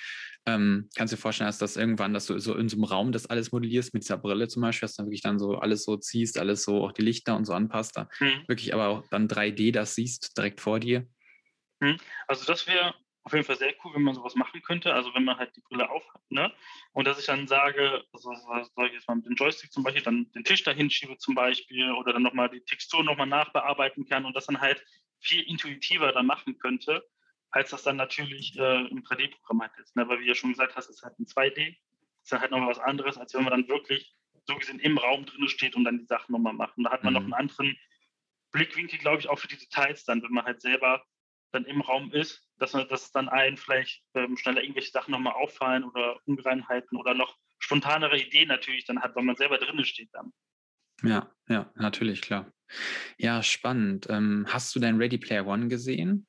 ähm, 0.46 0.90
kannst 0.96 1.14
dir 1.14 1.18
vorstellen, 1.18 1.48
dass 1.48 1.58
das 1.58 1.78
irgendwann, 1.78 2.14
dass 2.14 2.26
du 2.26 2.40
so 2.40 2.56
in 2.56 2.70
so 2.70 2.76
einem 2.76 2.84
Raum 2.84 3.12
das 3.12 3.26
alles 3.26 3.52
modellierst, 3.52 3.94
mit 3.94 4.04
dieser 4.04 4.18
Brille 4.18 4.48
zum 4.48 4.62
Beispiel, 4.62 4.88
dass 4.88 4.96
du 4.96 5.04
dann 5.04 5.08
wirklich 5.08 5.22
dann 5.22 5.40
so 5.40 5.56
alles 5.56 5.84
so 5.84 5.98
ziehst, 5.98 6.38
alles 6.38 6.64
so, 6.64 6.84
auch 6.84 6.92
die 6.92 7.04
Lichter 7.04 7.36
und 7.36 7.46
so 7.46 7.54
anpasst, 7.54 7.96
da 7.96 8.10
mhm. 8.20 8.44
wirklich 8.48 8.74
aber 8.74 8.88
auch 8.88 9.08
dann 9.10 9.28
3D 9.28 9.72
das 9.72 9.96
siehst, 9.96 10.38
direkt 10.38 10.60
vor 10.62 10.80
dir. 10.80 11.08
Mhm. 11.80 11.98
Also 12.28 12.46
das 12.46 12.68
wäre 12.68 12.94
auf 13.30 13.34
jeden 13.34 13.46
Fall 13.46 13.58
sehr 13.58 13.76
cool, 13.84 13.94
wenn 13.94 14.02
man 14.02 14.16
sowas 14.16 14.34
machen 14.34 14.62
könnte. 14.64 14.94
Also 14.94 15.14
wenn 15.14 15.24
man 15.24 15.38
halt 15.38 15.56
die 15.56 15.62
Brille 15.62 15.90
aufhat, 15.90 16.22
ne? 16.30 16.52
Und 16.94 17.06
dass 17.08 17.20
ich 17.20 17.28
dann 17.28 17.48
sage, 17.48 18.04
also 18.12 18.34
soll 18.34 18.88
ich 18.88 18.94
jetzt 18.94 19.08
mal 19.08 19.16
mit 19.16 19.28
dem 19.28 19.36
Joystick 19.36 19.72
zum 19.72 19.84
Beispiel 19.84 20.02
dann 20.02 20.32
den 20.32 20.44
Tisch 20.44 20.64
dahin 20.64 20.90
schiebe 20.90 21.18
zum 21.18 21.36
Beispiel 21.36 21.92
oder 21.92 22.14
dann 22.14 22.24
nochmal 22.24 22.50
die 22.50 22.62
Textur 22.62 23.04
nochmal 23.04 23.28
nachbearbeiten 23.28 24.08
kann 24.08 24.26
und 24.26 24.36
das 24.36 24.48
dann 24.48 24.60
halt 24.60 24.84
viel 25.20 25.44
intuitiver 25.44 26.12
dann 26.12 26.26
machen 26.26 26.58
könnte, 26.58 27.08
als 27.52 27.70
das 27.70 27.84
dann 27.84 27.98
natürlich 27.98 28.58
äh, 28.58 28.88
im 28.88 29.04
3D-Programm 29.04 29.62
halt 29.62 29.74
ist. 29.80 29.96
Ne? 29.96 30.08
Weil 30.08 30.20
wie 30.20 30.24
du 30.24 30.30
ja 30.30 30.36
schon 30.36 30.52
gesagt 30.52 30.76
hast, 30.76 30.90
ist 30.90 31.04
halt 31.04 31.20
ein 31.20 31.26
2D. 31.26 31.78
Ist 32.24 32.32
dann 32.32 32.42
halt 32.42 32.50
nochmal 32.50 32.70
was 32.70 32.80
anderes, 32.80 33.18
als 33.18 33.34
wenn 33.36 33.44
man 33.44 33.52
dann 33.52 33.68
wirklich 33.68 34.16
so 34.46 34.56
gesehen 34.56 34.80
im 34.80 34.98
Raum 34.98 35.26
drin 35.28 35.48
steht 35.50 35.76
und 35.76 35.84
dann 35.84 36.00
die 36.00 36.06
Sachen 36.06 36.32
nochmal 36.32 36.54
macht. 36.54 36.78
Und 36.78 36.86
da 36.86 36.92
hat 36.92 37.04
man 37.04 37.14
mhm. 37.14 37.20
noch 37.20 37.24
einen 37.26 37.34
anderen 37.34 37.78
Blickwinkel, 38.52 38.98
glaube 38.98 39.20
ich, 39.20 39.30
auch 39.30 39.38
für 39.38 39.48
die 39.48 39.58
Details 39.58 40.04
dann, 40.06 40.24
wenn 40.24 40.32
man 40.32 40.46
halt 40.46 40.62
selber 40.62 41.04
dann 41.52 41.66
im 41.66 41.82
Raum 41.82 42.12
ist, 42.12 42.49
dass, 42.60 42.74
man, 42.74 42.88
dass 42.88 43.12
dann 43.12 43.30
einen 43.30 43.58
vielleicht 43.58 44.04
ähm, 44.14 44.38
schneller 44.38 44.62
irgendwelche 44.62 44.92
Sachen 44.92 45.12
nochmal 45.12 45.34
auffallen 45.34 45.84
oder 45.84 46.20
Ungereinheiten 46.26 46.98
oder 46.98 47.14
noch 47.14 47.38
spontanere 47.60 48.20
Ideen 48.20 48.48
natürlich 48.48 48.86
dann 48.86 49.02
hat, 49.02 49.16
weil 49.16 49.24
man 49.24 49.36
selber 49.36 49.58
drinnen 49.58 49.86
steht 49.86 50.10
dann. 50.14 50.32
Ja, 51.04 51.32
ja, 51.48 51.72
natürlich, 51.76 52.22
klar. 52.22 52.52
Ja, 53.18 53.42
spannend. 53.42 54.08
Ähm, 54.10 54.46
hast 54.50 54.76
du 54.76 54.80
dein 54.80 54.98
Ready 54.98 55.18
Player 55.18 55.48
One 55.48 55.68
gesehen? 55.68 56.28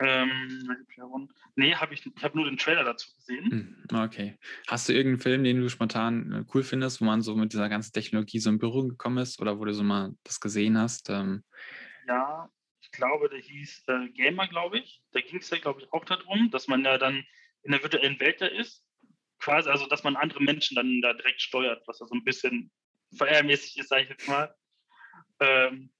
Ähm, 0.00 0.66
Ready 0.68 0.84
Player 0.84 1.10
One? 1.10 1.28
Nee, 1.56 1.74
habe 1.74 1.94
ich, 1.94 2.04
ich 2.04 2.24
habe 2.24 2.36
nur 2.36 2.46
den 2.46 2.58
Trailer 2.58 2.84
dazu 2.84 3.08
gesehen. 3.16 3.50
Hm, 3.90 3.98
okay. 3.98 4.38
Hast 4.66 4.88
du 4.88 4.92
irgendeinen 4.92 5.20
Film, 5.20 5.44
den 5.44 5.60
du 5.60 5.68
spontan 5.68 6.32
äh, 6.32 6.44
cool 6.52 6.62
findest, 6.62 7.00
wo 7.00 7.04
man 7.04 7.22
so 7.22 7.34
mit 7.36 7.52
dieser 7.52 7.68
ganzen 7.68 7.92
Technologie 7.92 8.40
so 8.40 8.50
in 8.50 8.58
Berührung 8.58 8.90
gekommen 8.90 9.18
ist 9.18 9.40
oder 9.40 9.58
wo 9.58 9.64
du 9.64 9.72
so 9.72 9.82
mal 9.82 10.14
das 10.24 10.40
gesehen 10.40 10.78
hast? 10.78 11.10
Ähm, 11.10 11.44
ja, 12.06 12.50
glaube, 12.96 13.28
der 13.28 13.40
hieß 13.40 13.84
äh, 13.88 14.08
Gamer, 14.10 14.48
glaube 14.48 14.78
ich. 14.78 15.02
Da 15.12 15.20
ging 15.20 15.38
es 15.38 15.50
ja, 15.50 15.58
glaube 15.58 15.80
ich, 15.80 15.92
auch 15.92 16.04
darum, 16.04 16.50
dass 16.50 16.68
man 16.68 16.84
ja 16.84 16.98
dann 16.98 17.24
in 17.62 17.72
der 17.72 17.82
virtuellen 17.82 18.18
Welt 18.20 18.40
da 18.40 18.46
ist. 18.46 18.84
Quasi, 19.38 19.68
also 19.68 19.86
dass 19.86 20.04
man 20.04 20.16
andere 20.16 20.42
Menschen 20.42 20.74
dann 20.74 21.00
da 21.02 21.12
direkt 21.12 21.42
steuert, 21.42 21.86
was 21.86 22.00
ja 22.00 22.06
so 22.06 22.14
ein 22.14 22.24
bisschen 22.24 22.70
VR-mäßig 23.16 23.78
ist, 23.78 23.88
sage 23.88 24.04
ich 24.04 24.08
jetzt 24.10 24.28
mal. 24.28 24.54
Ähm, 25.40 25.92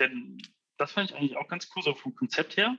denn 0.00 0.38
das 0.76 0.92
fand 0.92 1.10
ich 1.10 1.16
eigentlich 1.16 1.36
auch 1.36 1.48
ganz 1.48 1.68
cool, 1.74 1.82
so 1.82 1.94
vom 1.94 2.14
Konzept 2.14 2.56
her. 2.56 2.76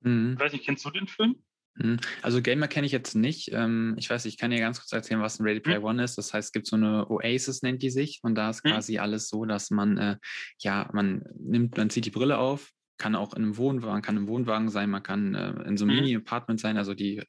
Mhm. 0.00 0.34
Ich 0.34 0.40
weiß 0.40 0.52
nicht, 0.52 0.64
kennst 0.64 0.84
du 0.84 0.90
den 0.90 1.08
Film? 1.08 1.42
Mhm. 1.76 1.98
Also 2.22 2.42
Gamer 2.42 2.68
kenne 2.68 2.86
ich 2.86 2.92
jetzt 2.92 3.14
nicht. 3.14 3.50
Ähm, 3.52 3.94
ich 3.98 4.08
weiß, 4.10 4.24
ich 4.24 4.38
kann 4.38 4.50
dir 4.50 4.60
ganz 4.60 4.78
kurz 4.78 4.92
erzählen, 4.92 5.20
was 5.20 5.38
ein 5.38 5.44
Ready 5.44 5.60
Player 5.60 5.80
mhm. 5.80 5.86
One 5.86 6.04
ist. 6.04 6.18
Das 6.18 6.32
heißt, 6.32 6.48
es 6.48 6.52
gibt 6.52 6.66
so 6.66 6.76
eine 6.76 7.08
Oasis, 7.10 7.62
nennt 7.62 7.82
die 7.82 7.90
sich. 7.90 8.20
Und 8.22 8.34
da 8.34 8.50
ist 8.50 8.64
mhm. 8.64 8.70
quasi 8.70 8.98
alles 8.98 9.28
so, 9.28 9.44
dass 9.44 9.70
man, 9.70 9.98
äh, 9.98 10.16
ja, 10.58 10.88
man 10.92 11.24
nimmt, 11.38 11.76
man 11.76 11.90
zieht 11.90 12.04
die 12.04 12.10
Brille 12.10 12.38
auf, 12.38 12.70
kann 13.00 13.16
auch 13.16 13.34
in 13.34 13.42
einem 13.42 13.56
Wohnwagen, 13.56 14.02
kann 14.02 14.16
im 14.16 14.28
Wohnwagen 14.28 14.68
sein, 14.68 14.90
man 14.90 15.02
kann 15.02 15.34
äh, 15.34 15.50
in 15.66 15.76
so 15.76 15.84
einem 15.84 15.96
Mini-Apartment 15.96 16.60
sein. 16.60 16.76
Also 16.76 16.94
die 16.94 17.22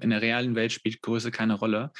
in 0.00 0.10
der 0.10 0.22
realen 0.22 0.56
Welt 0.56 0.72
spielt 0.72 1.02
Größe 1.02 1.30
keine 1.30 1.54
Rolle. 1.54 1.92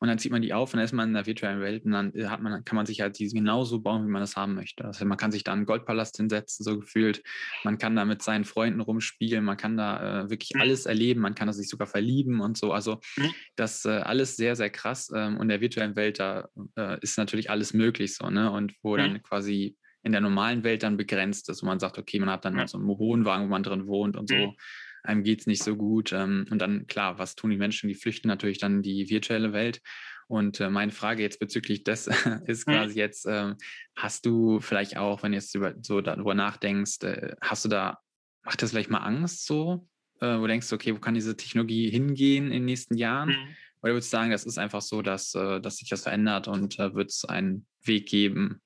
Und 0.00 0.08
dann 0.08 0.18
zieht 0.18 0.32
man 0.32 0.42
die 0.42 0.52
auf 0.52 0.74
und 0.74 0.78
dann 0.78 0.84
ist 0.84 0.92
man 0.92 1.10
in 1.10 1.14
der 1.14 1.26
virtuellen 1.26 1.60
Welt 1.60 1.84
und 1.84 1.92
dann 1.92 2.12
äh, 2.14 2.26
hat 2.26 2.42
man, 2.42 2.64
kann 2.64 2.74
man 2.74 2.86
sich 2.86 3.00
halt 3.00 3.20
die 3.20 3.28
genauso 3.28 3.80
bauen, 3.80 4.04
wie 4.04 4.10
man 4.10 4.20
das 4.20 4.34
haben 4.34 4.56
möchte. 4.56 4.84
Also 4.84 5.04
man 5.04 5.16
kann 5.16 5.30
sich 5.30 5.44
da 5.44 5.52
einen 5.52 5.64
Goldpalast 5.64 6.16
hinsetzen, 6.16 6.64
so 6.64 6.80
gefühlt. 6.80 7.22
Man 7.62 7.78
kann 7.78 7.94
da 7.94 8.04
mit 8.04 8.20
seinen 8.20 8.44
Freunden 8.44 8.80
rumspielen, 8.80 9.44
man 9.44 9.56
kann 9.56 9.76
da 9.76 10.24
äh, 10.24 10.30
wirklich 10.30 10.54
mhm. 10.54 10.60
alles 10.62 10.86
erleben, 10.86 11.20
man 11.20 11.36
kann 11.36 11.46
da 11.46 11.52
sich 11.52 11.68
sogar 11.68 11.86
verlieben 11.86 12.40
und 12.40 12.58
so. 12.58 12.72
Also 12.72 12.98
mhm. 13.16 13.30
das 13.54 13.84
äh, 13.84 13.90
alles 13.90 14.34
sehr, 14.34 14.56
sehr 14.56 14.70
krass. 14.70 15.08
Ähm, 15.14 15.36
und 15.36 15.42
in 15.42 15.48
der 15.50 15.60
virtuellen 15.60 15.94
Welt, 15.94 16.18
da 16.18 16.48
äh, 16.76 16.98
ist 17.00 17.16
natürlich 17.16 17.48
alles 17.48 17.72
möglich 17.72 18.16
so, 18.16 18.28
ne? 18.28 18.50
Und 18.50 18.74
wo 18.82 18.94
mhm. 18.94 18.98
dann 18.98 19.22
quasi 19.22 19.76
in 20.02 20.12
der 20.12 20.20
normalen 20.20 20.64
Welt 20.64 20.82
dann 20.82 20.96
begrenzt 20.96 21.48
ist, 21.48 21.62
wo 21.62 21.66
man 21.66 21.78
sagt, 21.78 21.98
okay, 21.98 22.18
man 22.18 22.30
hat 22.30 22.44
dann 22.44 22.66
so 22.66 22.78
einen 22.78 22.86
Wohnwagen, 22.86 23.46
wo 23.46 23.50
man 23.50 23.62
drin 23.62 23.86
wohnt 23.86 24.16
und 24.16 24.28
so. 24.28 24.36
Mhm 24.36 24.56
einem 25.02 25.22
geht 25.22 25.40
es 25.40 25.46
nicht 25.46 25.62
so 25.62 25.76
gut. 25.76 26.12
Ähm, 26.12 26.46
und 26.50 26.58
dann, 26.58 26.86
klar, 26.86 27.18
was 27.18 27.34
tun 27.34 27.50
die 27.50 27.56
Menschen? 27.56 27.88
Die 27.88 27.94
flüchten 27.94 28.28
natürlich 28.28 28.58
dann 28.58 28.76
in 28.76 28.82
die 28.82 29.10
virtuelle 29.10 29.52
Welt. 29.52 29.80
Und 30.28 30.60
äh, 30.60 30.70
meine 30.70 30.92
Frage 30.92 31.22
jetzt 31.22 31.40
bezüglich 31.40 31.84
des 31.84 32.06
ist 32.46 32.66
mhm. 32.66 32.72
quasi 32.72 32.98
jetzt, 32.98 33.26
äh, 33.26 33.54
hast 33.96 34.24
du 34.26 34.60
vielleicht 34.60 34.96
auch, 34.96 35.22
wenn 35.22 35.32
du 35.32 35.38
jetzt 35.38 35.54
über, 35.54 35.74
so 35.82 36.00
darüber 36.00 36.34
nachdenkst, 36.34 37.02
äh, 37.02 37.34
hast 37.40 37.64
du 37.64 37.68
da, 37.68 37.98
macht 38.44 38.62
das 38.62 38.70
vielleicht 38.70 38.90
mal 38.90 38.98
Angst 38.98 39.46
so? 39.46 39.88
Äh, 40.20 40.38
wo 40.38 40.46
denkst 40.46 40.68
du, 40.68 40.76
okay, 40.76 40.94
wo 40.94 40.98
kann 40.98 41.14
diese 41.14 41.36
Technologie 41.36 41.90
hingehen 41.90 42.46
in 42.46 42.52
den 42.52 42.64
nächsten 42.64 42.96
Jahren? 42.96 43.30
Mhm. 43.30 43.56
Oder 43.82 43.94
würdest 43.94 44.12
du 44.12 44.16
sagen, 44.16 44.30
das 44.30 44.44
ist 44.44 44.58
einfach 44.58 44.80
so, 44.80 45.02
dass, 45.02 45.32
dass 45.32 45.78
sich 45.78 45.88
das 45.88 46.04
verändert 46.04 46.46
und 46.46 46.78
äh, 46.78 46.94
wird 46.94 47.10
es 47.10 47.24
einen 47.24 47.66
Weg 47.82 48.08
geben, 48.08 48.60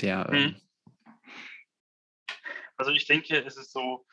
der. 0.00 0.30
Mhm. 0.30 0.54
Also 2.80 2.92
ich 2.92 3.06
denke, 3.06 3.36
es 3.44 3.56
ist 3.56 3.72
so, 3.72 4.06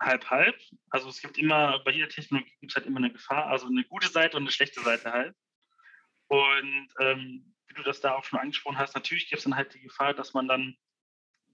halb 0.00 0.30
halb. 0.30 0.56
Also 0.90 1.08
es 1.08 1.20
gibt 1.20 1.38
immer, 1.38 1.78
bei 1.80 1.92
jeder 1.92 2.08
Technologie 2.08 2.52
gibt 2.60 2.72
es 2.72 2.76
halt 2.76 2.86
immer 2.86 2.98
eine 2.98 3.12
Gefahr, 3.12 3.46
also 3.46 3.66
eine 3.66 3.84
gute 3.84 4.08
Seite 4.08 4.36
und 4.36 4.44
eine 4.44 4.52
schlechte 4.52 4.80
Seite 4.80 5.12
halt. 5.12 5.36
Und 6.28 6.88
ähm, 7.00 7.54
wie 7.66 7.74
du 7.74 7.82
das 7.82 8.00
da 8.00 8.14
auch 8.14 8.24
schon 8.24 8.38
angesprochen 8.38 8.78
hast, 8.78 8.94
natürlich 8.94 9.28
gibt 9.28 9.38
es 9.38 9.44
dann 9.44 9.56
halt 9.56 9.74
die 9.74 9.80
Gefahr, 9.80 10.14
dass 10.14 10.34
man 10.34 10.48
dann 10.48 10.76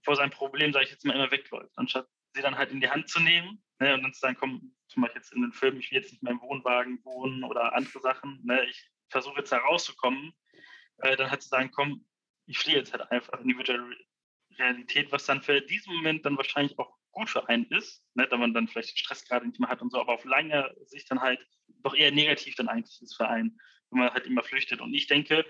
vor 0.04 0.16
seinem 0.16 0.30
Problem, 0.30 0.72
sage 0.72 0.86
ich 0.86 0.90
jetzt 0.90 1.04
mal, 1.04 1.14
immer 1.14 1.30
wegläuft, 1.30 1.76
anstatt 1.76 2.08
sie 2.34 2.42
dann 2.42 2.56
halt 2.56 2.70
in 2.70 2.80
die 2.80 2.90
Hand 2.90 3.08
zu 3.08 3.20
nehmen 3.20 3.62
ne, 3.80 3.94
und 3.94 4.02
dann 4.02 4.14
zu 4.14 4.20
sagen, 4.20 4.36
komm, 4.38 4.74
zum 4.88 5.02
Beispiel 5.02 5.20
jetzt 5.20 5.32
in 5.32 5.42
den 5.42 5.52
Film, 5.52 5.78
ich 5.78 5.90
will 5.90 5.98
jetzt 5.98 6.12
nicht 6.12 6.22
mehr 6.22 6.32
im 6.32 6.40
Wohnwagen 6.40 7.04
wohnen 7.04 7.44
oder 7.44 7.74
andere 7.74 8.00
Sachen, 8.00 8.40
ne, 8.44 8.64
ich 8.66 8.90
versuche 9.10 9.38
jetzt 9.38 9.52
da 9.52 9.58
rauszukommen, 9.58 10.32
äh, 10.98 11.16
dann 11.16 11.30
halt 11.30 11.42
zu 11.42 11.48
sagen, 11.48 11.70
komm, 11.72 12.06
ich 12.46 12.58
fliehe 12.58 12.78
jetzt 12.78 12.92
halt 12.92 13.10
einfach 13.10 13.40
in 13.40 13.48
die 13.48 13.56
virtuelle 13.56 13.96
Realität, 14.60 15.10
was 15.12 15.26
dann 15.26 15.42
für 15.42 15.60
diesen 15.60 15.94
Moment 15.94 16.24
dann 16.24 16.36
wahrscheinlich 16.36 16.78
auch 16.78 16.96
gut 17.12 17.30
für 17.30 17.48
einen 17.48 17.66
ist, 17.66 18.04
ne, 18.14 18.26
da 18.28 18.36
man 18.36 18.54
dann 18.54 18.68
vielleicht 18.68 18.90
den 18.90 18.98
Stress 18.98 19.24
gerade 19.24 19.46
nicht 19.46 19.58
mehr 19.58 19.68
hat 19.68 19.82
und 19.82 19.90
so, 19.90 20.00
aber 20.00 20.14
auf 20.14 20.24
lange 20.24 20.74
Sicht 20.84 21.10
dann 21.10 21.20
halt 21.20 21.40
doch 21.82 21.94
eher 21.94 22.12
negativ 22.12 22.54
dann 22.54 22.68
eigentlich 22.68 23.00
ist 23.02 23.16
für 23.16 23.28
einen, 23.28 23.60
wenn 23.90 24.00
man 24.00 24.12
halt 24.12 24.26
immer 24.26 24.42
flüchtet. 24.42 24.80
Und 24.80 24.94
ich 24.94 25.06
denke, 25.06 25.44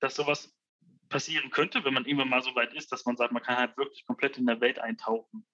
dass 0.00 0.16
sowas 0.16 0.54
passieren 1.08 1.50
könnte, 1.50 1.84
wenn 1.84 1.94
man 1.94 2.04
irgendwann 2.04 2.28
mal 2.28 2.42
so 2.42 2.54
weit 2.54 2.74
ist, 2.74 2.92
dass 2.92 3.04
man 3.04 3.16
sagt, 3.16 3.32
man 3.32 3.42
kann 3.42 3.56
halt 3.56 3.76
wirklich 3.76 4.04
komplett 4.04 4.38
in 4.38 4.46
der 4.46 4.60
Welt 4.60 4.78
eintauchen. 4.78 5.46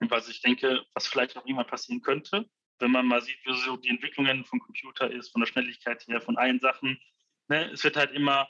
Und 0.00 0.10
was 0.10 0.28
ich 0.28 0.42
denke, 0.42 0.84
was 0.92 1.06
vielleicht 1.06 1.36
auch 1.36 1.46
irgendwann 1.46 1.66
passieren 1.66 2.02
könnte, 2.02 2.48
wenn 2.80 2.90
man 2.90 3.06
mal 3.06 3.22
sieht, 3.22 3.38
wie 3.44 3.54
so 3.54 3.76
die 3.76 3.88
Entwicklungen 3.88 4.44
vom 4.44 4.60
Computer 4.60 5.10
ist, 5.10 5.30
von 5.30 5.40
der 5.40 5.46
Schnelligkeit 5.46 6.06
her, 6.06 6.20
von 6.20 6.36
allen 6.36 6.60
Sachen. 6.60 7.00
Ne, 7.48 7.70
es 7.70 7.84
wird 7.84 7.96
halt 7.96 8.12
immer 8.12 8.48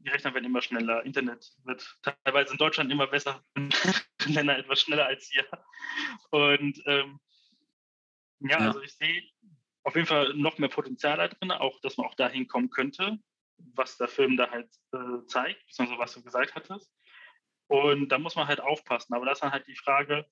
die 0.00 0.10
Rechner 0.10 0.34
werden 0.34 0.44
immer 0.44 0.62
schneller, 0.62 1.04
Internet 1.04 1.52
wird 1.64 1.98
teilweise 2.24 2.52
in 2.52 2.58
Deutschland 2.58 2.92
immer 2.92 3.06
besser, 3.06 3.44
Länder 4.26 4.58
etwas 4.58 4.80
schneller 4.80 5.06
als 5.06 5.28
hier. 5.28 5.46
Und 6.30 6.80
ähm, 6.86 7.20
ja, 8.40 8.58
ja, 8.60 8.66
also 8.66 8.80
ich 8.80 8.92
sehe 8.92 9.22
auf 9.82 9.94
jeden 9.96 10.06
Fall 10.06 10.34
noch 10.34 10.58
mehr 10.58 10.68
Potenzial 10.68 11.16
da 11.16 11.28
drin, 11.28 11.50
auch 11.50 11.80
dass 11.80 11.96
man 11.96 12.06
auch 12.06 12.14
dahin 12.14 12.46
kommen 12.46 12.70
könnte, 12.70 13.18
was 13.74 13.96
der 13.96 14.08
Film 14.08 14.36
da 14.36 14.50
halt 14.50 14.68
äh, 14.92 15.26
zeigt, 15.26 15.66
beziehungsweise 15.66 15.98
was 15.98 16.14
du 16.14 16.22
gesagt 16.22 16.54
hattest. 16.54 16.92
Und 17.66 18.08
da 18.08 18.18
muss 18.18 18.36
man 18.36 18.48
halt 18.48 18.60
aufpassen. 18.60 19.14
Aber 19.14 19.26
das 19.26 19.38
ist 19.38 19.42
dann 19.42 19.52
halt 19.52 19.66
die 19.66 19.76
Frage, 19.76 20.26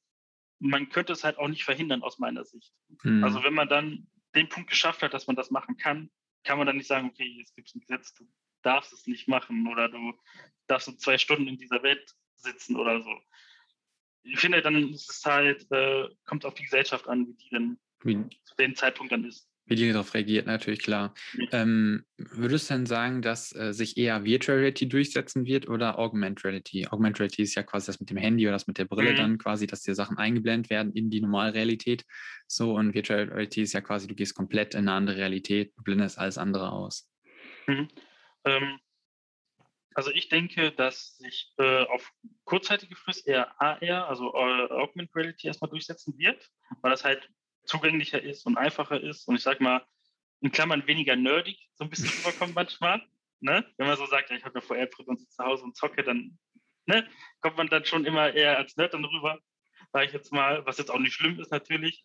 man 0.58 0.88
könnte 0.88 1.12
es 1.12 1.24
halt 1.24 1.38
auch 1.38 1.48
nicht 1.48 1.64
verhindern 1.64 2.02
aus 2.02 2.18
meiner 2.18 2.44
Sicht. 2.44 2.72
Mhm. 3.02 3.24
Also 3.24 3.42
wenn 3.42 3.54
man 3.54 3.68
dann 3.68 4.06
den 4.34 4.48
Punkt 4.48 4.70
geschafft 4.70 5.02
hat, 5.02 5.14
dass 5.14 5.26
man 5.26 5.36
das 5.36 5.50
machen 5.50 5.76
kann, 5.76 6.10
kann 6.44 6.58
man 6.58 6.66
dann 6.66 6.76
nicht 6.76 6.86
sagen, 6.86 7.08
okay, 7.08 7.26
jetzt 7.38 7.54
gibt 7.56 7.68
es 7.68 7.74
ein 7.74 7.80
Gesetz, 7.80 8.14
du 8.14 8.26
darfst 8.62 8.92
es 8.92 9.06
nicht 9.06 9.28
machen 9.28 9.66
oder 9.68 9.88
du 9.88 10.12
darfst 10.66 10.86
so 10.86 10.92
zwei 10.92 11.18
Stunden 11.18 11.48
in 11.48 11.58
dieser 11.58 11.82
Welt 11.82 12.14
sitzen 12.36 12.76
oder 12.76 13.02
so. 13.02 13.14
Ich 14.22 14.40
finde, 14.40 14.60
dann 14.60 14.90
ist 14.90 15.10
es 15.10 15.24
halt, 15.24 15.70
äh, 15.70 16.08
kommt 16.24 16.44
auf 16.44 16.54
die 16.54 16.64
Gesellschaft 16.64 17.06
an, 17.08 17.26
wie 17.28 17.34
die 17.34 17.48
denn 17.50 17.78
wie, 18.02 18.16
zu 18.44 18.54
dem 18.56 18.74
Zeitpunkt 18.74 19.12
dann 19.12 19.24
ist. 19.24 19.48
Wie 19.68 19.74
die 19.74 19.90
darauf 19.90 20.14
reagiert, 20.14 20.46
natürlich 20.46 20.80
klar. 20.80 21.12
Ja. 21.34 21.62
Ähm, 21.62 22.04
würdest 22.16 22.70
du 22.70 22.74
denn 22.74 22.86
sagen, 22.86 23.20
dass 23.20 23.54
äh, 23.54 23.72
sich 23.72 23.96
eher 23.96 24.24
Virtual 24.24 24.58
Reality 24.58 24.88
durchsetzen 24.88 25.44
wird 25.44 25.68
oder 25.68 25.98
Augmented 25.98 26.44
Reality? 26.44 26.86
Augmented 26.86 27.18
Reality 27.20 27.42
ist 27.42 27.56
ja 27.56 27.64
quasi 27.64 27.86
das 27.86 27.98
mit 27.98 28.08
dem 28.08 28.16
Handy 28.16 28.46
oder 28.46 28.52
das 28.52 28.68
mit 28.68 28.78
der 28.78 28.84
Brille 28.84 29.12
mhm. 29.12 29.16
dann 29.16 29.38
quasi, 29.38 29.66
dass 29.66 29.82
dir 29.82 29.96
Sachen 29.96 30.18
eingeblendet 30.18 30.70
werden 30.70 30.92
in 30.92 31.10
die 31.10 31.20
normale 31.20 31.54
Realität. 31.54 32.04
So 32.46 32.76
und 32.76 32.94
Virtual 32.94 33.24
Reality 33.24 33.62
ist 33.62 33.72
ja 33.72 33.80
quasi, 33.80 34.06
du 34.06 34.14
gehst 34.14 34.36
komplett 34.36 34.74
in 34.74 34.80
eine 34.80 34.92
andere 34.92 35.16
Realität, 35.16 35.72
du 35.76 35.82
blendest 35.82 36.16
alles 36.16 36.38
andere 36.38 36.70
aus. 36.70 37.10
Mhm. 37.66 37.88
Ähm, 38.46 38.80
also 39.94 40.10
ich 40.10 40.28
denke, 40.28 40.72
dass 40.72 41.16
sich 41.16 41.52
äh, 41.58 41.84
auf 41.86 42.12
kurzzeitige 42.44 42.96
Frist 42.96 43.26
eher 43.26 43.60
AR, 43.60 44.08
also 44.08 44.34
äh, 44.34 44.70
Augmented 44.70 45.14
Reality 45.16 45.46
erstmal 45.46 45.70
durchsetzen 45.70 46.16
wird, 46.18 46.50
weil 46.82 46.90
das 46.90 47.04
halt 47.04 47.30
zugänglicher 47.64 48.22
ist 48.22 48.46
und 48.46 48.58
einfacher 48.58 49.00
ist 49.00 49.26
und 49.26 49.36
ich 49.36 49.42
sag 49.42 49.60
mal, 49.60 49.86
in 50.40 50.52
Klammern 50.52 50.86
weniger 50.86 51.16
nerdig 51.16 51.70
so 51.74 51.84
ein 51.84 51.90
bisschen 51.90 52.08
rüberkommt 52.18 52.54
manchmal. 52.54 53.02
Ne? 53.40 53.64
Wenn 53.76 53.86
man 53.86 53.96
so 53.96 54.06
sagt, 54.06 54.30
ja, 54.30 54.36
ich 54.36 54.44
habe 54.44 54.54
eine 54.54 54.62
VR-Brille 54.62 55.08
und 55.08 55.18
sitze 55.18 55.36
zu 55.36 55.44
Hause 55.44 55.64
und 55.64 55.76
zocke, 55.76 56.02
dann 56.02 56.38
ne, 56.86 57.08
kommt 57.40 57.56
man 57.56 57.68
dann 57.68 57.84
schon 57.84 58.04
immer 58.04 58.32
eher 58.32 58.56
als 58.56 58.76
Nerd 58.76 58.94
dann 58.94 59.04
rüber, 59.04 59.40
sage 59.92 60.06
ich 60.06 60.12
jetzt 60.12 60.32
mal, 60.32 60.64
was 60.66 60.78
jetzt 60.78 60.90
auch 60.90 60.98
nicht 60.98 61.14
schlimm 61.14 61.40
ist 61.40 61.50
natürlich. 61.50 62.04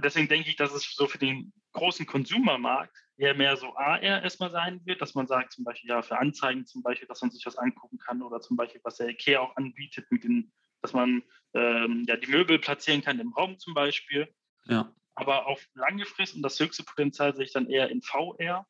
Deswegen 0.00 0.28
denke 0.28 0.48
ich, 0.48 0.56
dass 0.56 0.72
es 0.72 0.94
so 0.94 1.06
für 1.06 1.18
den 1.18 1.52
großen 1.72 2.06
Konsumermarkt 2.06 2.96
eher 3.16 3.34
mehr 3.34 3.56
so 3.56 3.76
AR 3.76 4.02
erstmal 4.02 4.50
sein 4.50 4.80
wird, 4.84 5.00
dass 5.00 5.14
man 5.14 5.26
sagt, 5.26 5.52
zum 5.52 5.64
Beispiel 5.64 5.90
ja 5.90 6.02
für 6.02 6.18
Anzeigen 6.18 6.66
zum 6.66 6.82
Beispiel, 6.82 7.06
dass 7.06 7.20
man 7.20 7.30
sich 7.30 7.44
was 7.46 7.56
angucken 7.56 7.98
kann 7.98 8.22
oder 8.22 8.40
zum 8.40 8.56
Beispiel, 8.56 8.80
was 8.82 8.96
der 8.96 9.08
IKEA 9.08 9.40
auch 9.40 9.56
anbietet, 9.56 10.10
mit 10.10 10.24
den, 10.24 10.52
dass 10.80 10.92
man 10.92 11.22
ähm, 11.54 12.04
ja 12.08 12.16
die 12.16 12.30
Möbel 12.30 12.58
platzieren 12.58 13.02
kann 13.02 13.20
im 13.20 13.32
Raum 13.32 13.58
zum 13.58 13.74
Beispiel. 13.74 14.32
Ja. 14.64 14.92
Aber 15.14 15.46
auf 15.46 15.66
lange 15.74 16.06
Frist 16.06 16.34
und 16.34 16.42
das 16.42 16.58
höchste 16.58 16.82
Potenzial 16.82 17.34
sehe 17.34 17.44
ich 17.44 17.52
dann 17.52 17.68
eher 17.68 17.90
in 17.90 18.00
VR, 18.00 18.66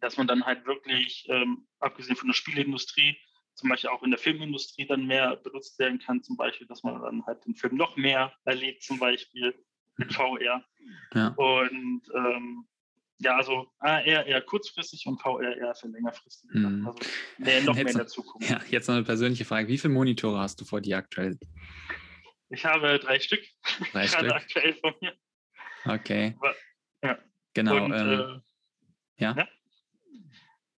dass 0.00 0.16
man 0.16 0.26
dann 0.26 0.46
halt 0.46 0.66
wirklich, 0.66 1.26
ähm, 1.28 1.66
abgesehen 1.78 2.16
von 2.16 2.28
der 2.28 2.34
Spielindustrie, 2.34 3.18
zum 3.54 3.68
Beispiel 3.68 3.90
auch 3.90 4.02
in 4.02 4.10
der 4.10 4.18
Filmindustrie 4.18 4.86
dann 4.86 5.06
mehr 5.06 5.36
benutzt 5.36 5.78
werden 5.78 5.98
kann, 5.98 6.22
zum 6.22 6.36
Beispiel, 6.36 6.66
dass 6.66 6.82
man 6.82 7.02
dann 7.02 7.26
halt 7.26 7.44
den 7.44 7.54
Film 7.54 7.76
noch 7.76 7.96
mehr 7.96 8.32
erlebt, 8.44 8.82
zum 8.82 8.98
Beispiel 8.98 9.54
VR. 10.10 10.64
Ja. 11.14 11.28
Und 11.28 12.02
ähm, 12.14 12.66
ja, 13.18 13.36
also 13.36 13.70
AR 13.80 14.04
eher 14.04 14.40
kurzfristig 14.40 15.06
und 15.06 15.20
VR 15.20 15.56
eher 15.56 15.74
für 15.74 15.88
längerfristig. 15.88 16.50
Mhm. 16.52 16.86
Also 16.86 16.98
mehr, 17.38 17.62
noch 17.62 17.76
jetzt, 17.76 17.84
mehr 17.84 17.92
in 17.92 17.98
der 17.98 18.06
Zukunft. 18.06 18.48
Ja, 18.48 18.60
jetzt 18.68 18.88
noch 18.88 18.94
eine 18.94 19.04
persönliche 19.04 19.44
Frage. 19.44 19.68
Wie 19.68 19.76
viele 19.76 19.92
Monitore 19.92 20.38
hast 20.38 20.60
du 20.60 20.64
vor 20.64 20.80
dir 20.80 20.96
aktuell? 20.96 21.38
Ich 22.48 22.64
habe 22.64 22.98
drei 22.98 23.20
Stück. 23.20 23.44
Drei 23.92 24.06
Stück. 24.08 24.32
aktuell 24.32 24.74
von 24.74 24.94
mir. 25.00 25.14
Okay. 25.84 26.34
Aber, 26.38 26.54
ja. 27.04 27.18
Genau. 27.54 27.84
Und, 27.84 27.92
ähm, 27.92 28.42
äh, 29.18 29.22
ja? 29.22 29.34
ja? 29.36 29.48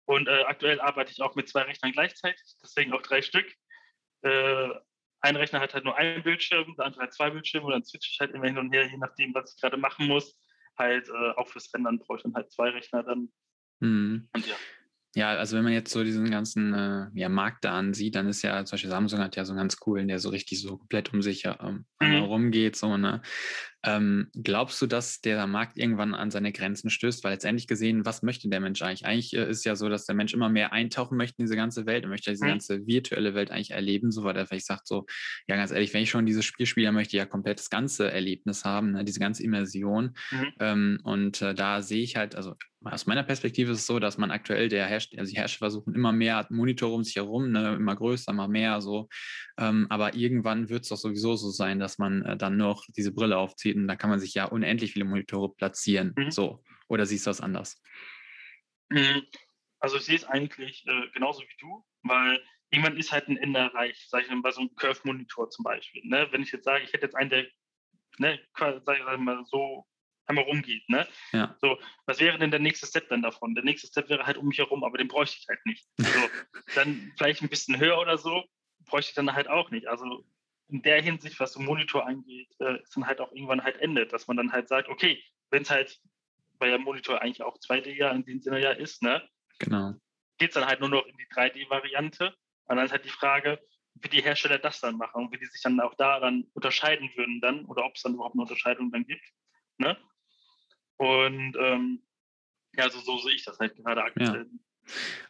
Und 0.07 0.27
äh, 0.27 0.43
aktuell 0.43 0.81
arbeite 0.81 1.13
ich 1.13 1.21
auch 1.21 1.35
mit 1.37 1.49
zwei 1.49 1.63
Rechnern 1.63 1.93
gleichzeitig, 1.93 2.43
deswegen 2.63 2.93
auch 2.93 3.03
drei 3.03 3.23
Stück. 3.23 3.47
Äh, 4.23 4.71
ein 5.21 5.37
Rechner 5.37 5.61
hat 5.61 5.75
halt 5.75 5.85
nur 5.85 5.97
einen 5.97 6.23
Bildschirm, 6.23 6.75
der 6.77 6.87
andere 6.87 7.03
hat 7.03 7.13
zwei 7.13 7.31
Bildschirme 7.31 7.67
und 7.67 7.73
dann 7.73 7.85
switche 7.85 8.11
ich 8.13 8.21
halt 8.21 8.33
immer 8.33 8.47
hin 8.47 8.59
und 8.59 8.73
her, 8.73 8.87
je 8.87 8.97
nachdem, 8.97 9.35
was 9.35 9.55
ich 9.55 9.61
gerade 9.61 9.77
machen 9.77 10.07
muss. 10.07 10.39
Halt 10.79 11.09
äh, 11.09 11.31
auch 11.37 11.49
fürs 11.49 11.73
Rendern 11.75 11.99
brauche 11.99 12.19
ich 12.19 12.23
dann 12.23 12.35
halt 12.35 12.51
zwei 12.51 12.71
Rechner 12.71 13.03
dann. 13.03 13.29
Mhm. 13.81 14.29
Und 14.33 14.47
ja. 14.47 14.57
Ja, 15.17 15.31
also 15.31 15.57
wenn 15.57 15.65
man 15.65 15.73
jetzt 15.73 15.91
so 15.91 16.05
diesen 16.05 16.31
ganzen 16.31 16.73
äh, 16.73 17.07
ja, 17.15 17.29
Markt 17.29 17.65
da 17.65 17.77
ansieht, 17.77 18.15
dann 18.15 18.29
ist 18.29 18.43
ja 18.43 18.65
zum 18.65 18.75
Beispiel 18.75 18.91
Samsung 18.91 19.19
hat 19.19 19.35
ja 19.35 19.45
so 19.45 19.53
einen 19.53 19.59
ganz 19.59 19.77
coolen, 19.77 20.07
der 20.07 20.21
so 20.21 20.29
richtig 20.29 20.63
so 20.63 20.77
komplett 20.77 21.13
um 21.13 21.21
sich 21.21 21.47
ähm, 21.47 21.85
mhm. 22.01 22.23
rumgeht. 22.23 22.77
So, 22.77 22.97
ne? 22.97 23.21
Ähm, 23.83 24.29
glaubst 24.35 24.81
du, 24.83 24.87
dass 24.87 25.21
der 25.21 25.47
Markt 25.47 25.79
irgendwann 25.79 26.15
an 26.15 26.31
seine 26.31 26.53
Grenzen 26.53 26.91
stößt? 26.91 27.25
Weil 27.25 27.33
letztendlich 27.33 27.67
gesehen, 27.67 28.05
was 28.05 28.23
möchte 28.23 28.49
der 28.49 28.61
Mensch 28.61 28.83
eigentlich? 28.83 29.07
Eigentlich 29.07 29.35
äh, 29.35 29.49
ist 29.49 29.65
ja 29.65 29.77
so, 29.77 29.89
dass 29.89 30.07
der 30.07 30.15
Mensch 30.15 30.35
immer 30.35 30.49
mehr 30.49 30.73
eintauchen 30.73 31.17
möchte 31.17 31.37
in 31.39 31.47
diese 31.47 31.57
ganze 31.57 31.87
Welt 31.87 32.05
und 32.05 32.11
möchte 32.11 32.31
diese 32.31 32.45
mhm. 32.45 32.51
ganze 32.51 32.87
virtuelle 32.87 33.35
Welt 33.35 33.51
eigentlich 33.51 33.71
erleben, 33.71 34.11
so 34.11 34.25
weil 34.25 34.37
er 34.37 34.47
vielleicht 34.47 34.67
sagt 34.67 34.87
so, 34.87 35.07
ja 35.49 35.57
ganz 35.57 35.71
ehrlich, 35.71 35.95
wenn 35.95 36.03
ich 36.03 36.11
schon 36.11 36.27
dieses 36.27 36.45
Spiel 36.45 36.67
spiele, 36.67 36.93
möchte 36.93 37.17
ich 37.17 37.21
ja 37.21 37.27
komplett 37.27 37.59
das 37.59 37.71
ganze 37.71 38.11
Erlebnis 38.11 38.65
haben, 38.65 38.93
ne? 38.93 39.05
diese 39.05 39.21
ganze 39.21 39.43
Immersion. 39.43 40.15
Mhm. 40.31 40.53
Ähm, 40.61 41.01
und 41.05 41.41
äh, 41.43 41.55
da 41.55 41.81
sehe 41.83 42.03
ich 42.03 42.17
halt, 42.17 42.35
also 42.35 42.55
aus 42.83 43.07
meiner 43.07 43.23
Perspektive 43.23 43.73
ist 43.73 43.81
es 43.81 43.87
so, 43.87 43.99
dass 43.99 44.17
man 44.17 44.31
aktuell 44.31 44.69
der 44.69 44.87
Hersteller, 44.87 45.21
also 45.21 45.31
die 45.31 45.39
Hersteller 45.39 45.71
versuchen 45.71 45.95
immer 45.95 46.13
mehr 46.13 46.47
Monitore 46.51 46.95
um 46.95 47.05
sich 47.05 47.17
herum, 47.17 47.51
ne, 47.51 47.75
immer 47.75 47.95
größer, 47.95 48.33
immer 48.33 48.49
mehr 48.49 48.81
so. 48.81 49.09
Ähm, 49.59 49.87
aber 49.91 50.15
irgendwann 50.15 50.71
wird 50.71 50.85
es 50.85 50.89
doch 50.89 50.97
sowieso 50.97 51.37
so 51.37 51.51
sein, 51.51 51.79
dass 51.79 51.99
man 51.99 52.23
äh, 52.23 52.37
dann 52.39 52.57
noch 52.57 52.87
diese 52.97 53.13
Brille 53.13 53.37
aufzieht 53.37 53.70
und 53.77 53.89
da 53.89 53.97
kann 53.97 54.11
man 54.11 54.21
sich 54.21 54.35
ja 54.35 54.45
unendlich 54.45 54.93
viele 54.93 55.05
Monitore 55.05 55.55
platzieren. 55.55 56.15
Mhm. 56.17 56.31
So. 56.31 56.63
Oder 56.89 57.07
siehst 57.07 57.27
du 57.27 57.31
das 57.31 57.41
anders? 57.41 57.83
Mhm. 58.89 59.23
Also 59.79 59.97
ich 59.97 60.05
sehe 60.05 60.17
es 60.17 60.25
eigentlich 60.25 60.87
äh, 60.87 61.09
genauso 61.13 61.43
wie 61.43 61.57
du, 61.59 61.85
weil 62.03 62.43
irgendwann 62.71 62.97
ist 62.97 63.13
halt 63.13 63.29
ein 63.29 63.37
Ende 63.37 63.61
erreicht, 63.61 64.11
sage 64.11 64.25
ich 64.25 64.31
mal, 64.31 64.43
bei 64.43 64.51
so 64.51 64.61
einem 64.61 64.75
Curve-Monitor 64.77 65.51
zum 65.51 65.65
Beispiel. 65.65 66.03
Ne? 66.05 66.29
Wenn 66.31 66.43
ich 66.43 66.53
jetzt 66.53 66.65
sage, 66.65 66.85
ich 66.85 66.93
hätte 66.93 67.07
jetzt 67.07 67.17
einen, 67.17 67.31
der, 67.31 67.47
ne, 68.19 68.41
sag 68.57 68.99
ich 68.99 69.19
mal, 69.19 69.45
so 69.45 69.87
einmal 70.27 70.45
rumgeht. 70.45 70.89
Ne? 70.89 71.07
Ja. 71.33 71.57
So, 71.61 71.79
was 72.07 72.21
wäre 72.21 72.39
denn 72.39 72.51
der 72.51 72.61
nächste 72.61 72.87
Step 72.87 73.09
dann 73.09 73.23
davon? 73.23 73.55
Der 73.55 73.65
nächste 73.65 73.89
Step 73.89 74.09
wäre 74.09 74.27
halt 74.27 74.37
um 74.37 74.49
mich 74.49 74.59
herum, 74.59 74.85
aber 74.85 74.97
den 74.97 75.09
bräuchte 75.09 75.37
ich 75.39 75.47
halt 75.49 75.65
nicht. 75.67 75.87
So, 75.99 76.07
dann 76.75 77.13
vielleicht 77.19 77.43
ein 77.43 77.49
bisschen 77.49 77.79
höher 77.79 77.99
oder 77.99 78.17
so, 78.17 78.45
bräuchte 78.87 79.11
ich 79.11 79.15
dann 79.15 79.35
halt 79.35 79.49
auch 79.49 79.71
nicht. 79.71 79.89
Also 79.89 80.25
in 80.71 80.83
der 80.83 81.03
Hinsicht, 81.03 81.41
was 81.41 81.53
so 81.53 81.61
Monitor 81.61 82.07
angeht, 82.07 82.49
äh, 82.61 82.81
ist 82.81 82.97
dann 82.97 83.07
halt 83.07 83.21
auch 83.21 83.33
irgendwann 83.33 83.63
halt 83.63 83.77
endet, 83.79 84.13
dass 84.13 84.27
man 84.27 84.37
dann 84.37 84.53
halt 84.53 84.69
sagt, 84.69 84.89
okay, 84.89 85.23
wenn 85.51 85.63
es 85.63 85.71
halt, 85.71 86.01
weil 86.59 86.71
ja 86.71 86.79
Monitor 86.79 87.21
eigentlich 87.21 87.43
auch 87.43 87.59
2D 87.59 87.95
ja 87.95 88.11
in 88.11 88.25
dem 88.25 88.41
Sinne 88.41 88.61
ja 88.61 88.71
ist, 88.71 89.03
ne? 89.03 89.27
Genau. 89.59 89.95
Geht 90.39 90.51
es 90.51 90.55
dann 90.55 90.67
halt 90.67 90.81
nur 90.81 90.89
noch 90.89 91.05
in 91.07 91.17
die 91.17 91.27
3D-Variante. 91.27 92.35
Und 92.65 92.77
dann 92.77 92.87
ist 92.87 92.93
halt 92.93 93.05
die 93.05 93.11
Frage, 93.11 93.61
wie 93.95 94.09
die 94.09 94.23
Hersteller 94.23 94.59
das 94.59 94.81
dann 94.81 94.97
machen 94.97 95.25
und 95.25 95.33
wie 95.33 95.39
die 95.39 95.47
sich 95.47 95.61
dann 95.63 95.81
auch 95.81 95.95
da 95.95 96.21
dann 96.21 96.47
unterscheiden 96.55 97.11
würden 97.17 97.41
dann 97.41 97.65
oder 97.67 97.85
ob 97.85 97.97
es 97.97 98.03
dann 98.03 98.15
überhaupt 98.15 98.35
eine 98.35 98.43
Unterscheidung 98.43 98.91
dann 98.93 99.05
gibt. 99.05 99.25
Ne? 99.79 99.97
Und 100.97 101.57
ähm, 101.59 102.03
ja, 102.77 102.89
so, 102.89 103.01
so 103.01 103.19
sehe 103.19 103.35
ich 103.35 103.45
das 103.45 103.59
halt 103.59 103.77
gerade 103.77 104.03
aktuell. 104.03 104.47
Ja. 104.51 104.59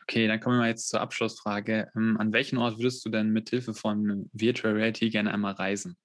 Okay, 0.03 0.27
dann 0.27 0.41
kommen 0.41 0.57
wir 0.57 0.61
mal 0.61 0.69
jetzt 0.69 0.89
zur 0.89 1.01
Abschlussfrage. 1.01 1.91
Ähm, 1.95 2.17
an 2.19 2.33
welchen 2.33 2.59
Ort 2.59 2.79
würdest 2.79 3.05
du 3.05 3.11
denn 3.11 3.31
mit 3.31 3.51
Hilfe 3.51 3.75
von 3.75 4.29
Virtual 4.33 4.75
Reality 4.75 5.11
gerne 5.11 5.33
einmal 5.33 5.53
reisen? 5.53 5.97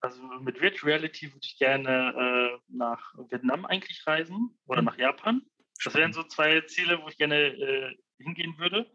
Also 0.00 0.20
mit 0.40 0.60
Virtual 0.60 0.92
Reality 0.92 1.32
würde 1.32 1.44
ich 1.44 1.58
gerne 1.58 2.12
äh, 2.14 2.58
nach 2.68 3.14
Vietnam 3.30 3.64
eigentlich 3.64 4.06
reisen 4.06 4.56
oder 4.66 4.82
nach 4.82 4.98
Japan. 4.98 5.42
Das 5.82 5.94
wären 5.94 6.12
so 6.12 6.22
zwei 6.22 6.60
Ziele, 6.62 7.02
wo 7.02 7.08
ich 7.08 7.16
gerne 7.16 7.36
äh, 7.36 7.96
hingehen 8.18 8.56
würde. 8.58 8.90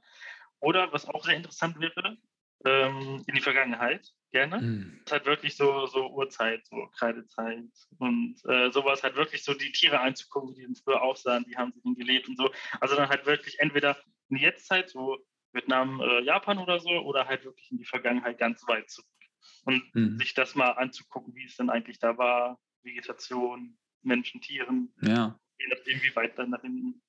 Oder 0.60 0.94
was 0.94 1.08
auch 1.08 1.26
sehr 1.26 1.36
interessant 1.36 1.80
wäre, 1.80 2.18
ähm, 2.66 3.24
in 3.28 3.36
die 3.36 3.42
Vergangenheit 3.42 4.14
gerne. 4.32 4.62
Mhm. 4.62 4.94
Es 4.98 5.06
ist 5.06 5.12
halt 5.12 5.26
wirklich 5.26 5.56
so, 5.56 5.86
so 5.88 6.10
Urzeit, 6.12 6.66
so 6.66 6.88
Kreidezeit 6.98 7.70
und 8.00 8.36
äh, 8.46 8.72
sowas, 8.72 9.04
halt 9.04 9.16
wirklich 9.16 9.44
so 9.44 9.54
die 9.54 9.72
Tiere 9.72 10.00
einzugucken, 10.00 10.56
wie 10.56 10.66
die 10.66 10.76
früher 10.76 11.02
aussahen, 11.02 11.46
wie 11.48 11.56
haben 11.56 11.72
sie 11.74 11.82
denn 11.82 11.96
gelebt 11.96 12.28
und 12.28 12.38
so. 12.38 12.52
Also 12.80 12.96
dann 12.96 13.10
halt 13.10 13.26
wirklich 13.26 13.60
entweder 13.60 13.98
in 14.30 14.38
die 14.38 14.44
Jetztzeit, 14.44 14.90
so 14.90 15.18
Vietnam, 15.54 16.02
äh, 16.02 16.22
Japan 16.22 16.58
oder 16.58 16.80
so, 16.80 16.90
oder 16.90 17.28
halt 17.28 17.44
wirklich 17.44 17.72
in 17.72 17.78
die 17.78 17.86
Vergangenheit 17.86 18.38
ganz 18.38 18.66
weit 18.68 18.90
zurück. 18.90 19.08
Und 19.66 19.84
mhm. 19.96 20.18
sich 20.18 20.34
das 20.34 20.56
mal 20.56 20.72
anzugucken, 20.72 21.36
wie 21.36 21.46
es 21.46 21.58
denn 21.58 21.70
eigentlich 21.70 22.00
da 22.00 22.18
war, 22.18 22.60
Vegetation, 22.84 23.78
Menschen, 24.02 24.42
Tieren, 24.42 24.94
ja. 25.02 25.40
je 25.60 25.68
nachdem, 25.68 26.02
wie 26.02 26.16
weit 26.16 26.38
dann 26.38 26.52
nach 26.52 26.62
hinten 26.62 27.02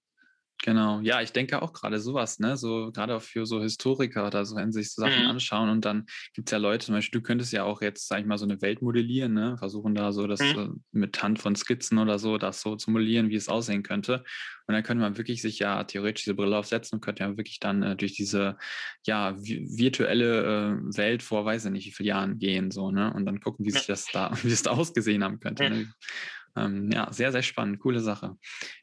Genau, 0.64 1.00
ja, 1.00 1.20
ich 1.20 1.32
denke 1.32 1.60
auch 1.60 1.72
gerade 1.72 1.98
sowas, 1.98 2.38
ne? 2.38 2.56
So 2.56 2.92
gerade 2.92 3.16
auch 3.16 3.22
für 3.22 3.46
so 3.46 3.60
Historiker 3.60 4.28
oder 4.28 4.44
so, 4.44 4.54
wenn 4.54 4.70
sie 4.70 4.80
sich 4.80 4.92
so 4.92 5.02
Sachen 5.02 5.24
mhm. 5.24 5.30
anschauen 5.30 5.68
und 5.68 5.84
dann 5.84 6.06
gibt 6.34 6.48
es 6.48 6.52
ja 6.52 6.58
Leute, 6.58 6.86
zum 6.86 6.94
Beispiel, 6.94 7.20
du 7.20 7.26
könntest 7.26 7.52
ja 7.52 7.64
auch 7.64 7.82
jetzt, 7.82 8.06
sag 8.06 8.20
ich 8.20 8.26
mal, 8.26 8.38
so 8.38 8.44
eine 8.44 8.62
Welt 8.62 8.80
modellieren, 8.80 9.34
ne? 9.34 9.56
Versuchen 9.58 9.96
da 9.96 10.12
so 10.12 10.28
das 10.28 10.40
mhm. 10.40 10.84
mit 10.92 11.20
Hand 11.20 11.40
von 11.40 11.56
Skizzen 11.56 11.98
oder 11.98 12.20
so, 12.20 12.38
das 12.38 12.60
so 12.60 12.76
zu 12.76 12.92
modellieren, 12.92 13.28
wie 13.28 13.34
es 13.34 13.48
aussehen 13.48 13.82
könnte. 13.82 14.22
Und 14.68 14.74
dann 14.74 14.84
könnte 14.84 15.02
man 15.02 15.18
wirklich 15.18 15.42
sich 15.42 15.58
ja 15.58 15.82
theoretisch 15.82 16.24
diese 16.24 16.34
Brille 16.34 16.56
aufsetzen 16.56 16.96
und 16.96 17.00
könnte 17.00 17.24
ja 17.24 17.36
wirklich 17.36 17.58
dann 17.58 17.82
äh, 17.82 17.96
durch 17.96 18.12
diese 18.12 18.56
ja 19.04 19.36
virtuelle 19.36 20.44
äh, 20.44 20.96
Welt 20.96 21.24
vor 21.24 21.44
weiß 21.44 21.64
ich 21.64 21.72
nicht 21.72 21.86
wie 21.86 21.92
vielen 21.92 22.06
Jahren 22.06 22.38
gehen, 22.38 22.70
so, 22.70 22.92
ne? 22.92 23.12
Und 23.12 23.26
dann 23.26 23.40
gucken, 23.40 23.66
wie 23.66 23.72
sich 23.72 23.86
das 23.86 24.06
da, 24.12 24.30
wie 24.44 24.52
es 24.52 24.62
da 24.62 24.70
ausgesehen 24.70 25.24
haben 25.24 25.40
könnte. 25.40 25.68
Ne? 25.68 25.92
Ähm, 26.54 26.90
ja, 26.92 27.10
sehr, 27.12 27.32
sehr 27.32 27.42
spannend, 27.42 27.80
coole 27.80 28.00
Sache. 28.00 28.36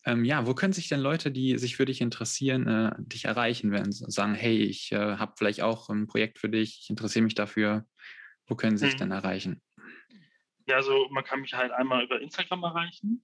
Ähm, 0.05 0.25
ja, 0.25 0.47
wo 0.47 0.55
können 0.55 0.73
sich 0.73 0.89
denn 0.89 0.99
Leute, 0.99 1.31
die 1.31 1.57
sich 1.57 1.75
für 1.75 1.85
dich 1.85 2.01
interessieren, 2.01 2.67
äh, 2.67 2.91
dich 2.97 3.25
erreichen, 3.25 3.71
wenn 3.71 3.91
sie 3.91 4.05
sagen, 4.09 4.33
hey, 4.33 4.63
ich 4.63 4.91
äh, 4.91 5.17
habe 5.17 5.33
vielleicht 5.37 5.61
auch 5.61 5.89
ein 5.89 6.07
Projekt 6.07 6.39
für 6.39 6.49
dich, 6.49 6.79
ich 6.83 6.89
interessiere 6.89 7.23
mich 7.23 7.35
dafür. 7.35 7.85
Wo 8.47 8.55
können 8.55 8.77
sie 8.77 8.85
sich 8.85 8.95
mhm. 8.95 8.99
denn 8.99 9.11
erreichen? 9.11 9.61
Ja, 10.65 10.77
also 10.77 11.07
man 11.11 11.23
kann 11.23 11.41
mich 11.41 11.53
halt 11.53 11.71
einmal 11.71 12.03
über 12.03 12.19
Instagram 12.19 12.63
erreichen, 12.63 13.23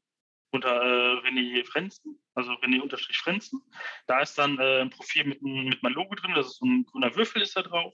unter 0.51 0.81
äh, 0.81 1.27
René 1.27 1.65
Frenzen, 1.65 2.19
also 2.35 2.51
René-Frenzen. 2.53 3.61
Da 4.07 4.19
ist 4.21 4.37
dann 4.37 4.59
äh, 4.59 4.81
ein 4.81 4.89
Profil 4.91 5.25
mit, 5.25 5.41
mit 5.41 5.81
meinem 5.81 5.93
Logo 5.93 6.13
drin, 6.15 6.33
das 6.35 6.47
ist 6.47 6.57
so 6.57 6.65
ein 6.65 6.85
grüner 6.85 7.15
Würfel 7.15 7.41
ist 7.41 7.55
da 7.55 7.63
drauf. 7.63 7.93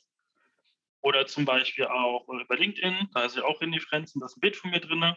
Oder 1.01 1.25
zum 1.25 1.45
Beispiel 1.45 1.85
auch 1.85 2.27
äh, 2.29 2.41
über 2.43 2.57
LinkedIn, 2.57 3.09
da 3.13 3.25
ist 3.25 3.37
ja 3.37 3.43
auch 3.43 3.61
René 3.61 3.79
Frenzen, 3.79 4.19
da 4.19 4.27
ist 4.27 4.37
ein 4.37 4.41
Bild 4.41 4.55
von 4.55 4.71
mir 4.71 4.79
drin. 4.79 5.15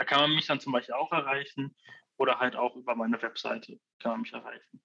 Da 0.00 0.04
kann 0.06 0.20
man 0.22 0.34
mich 0.34 0.46
dann 0.46 0.58
zum 0.60 0.72
Beispiel 0.72 0.94
auch 0.94 1.12
erreichen 1.12 1.76
oder 2.16 2.38
halt 2.38 2.56
auch 2.56 2.74
über 2.74 2.96
meine 2.96 3.20
Webseite 3.20 3.78
kann 3.98 4.12
man 4.12 4.22
mich 4.22 4.32
erreichen. 4.32 4.80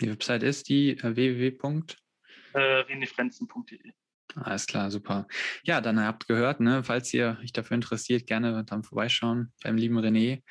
Die 0.00 0.10
Website 0.10 0.42
ist 0.42 0.70
die 0.70 0.96
äh, 0.96 1.14
www.renefrenzen.de. 1.14 3.92
Alles 4.36 4.66
klar, 4.66 4.90
super. 4.90 5.28
Ja, 5.64 5.82
dann 5.82 6.00
habt 6.00 6.28
gehört, 6.28 6.60
ne, 6.60 6.82
falls 6.82 7.12
ihr 7.12 7.36
euch 7.42 7.52
dafür 7.52 7.74
interessiert, 7.74 8.26
gerne 8.26 8.64
dann 8.64 8.84
vorbeischauen 8.84 9.52
beim 9.62 9.76
lieben 9.76 9.98
René. 9.98 10.42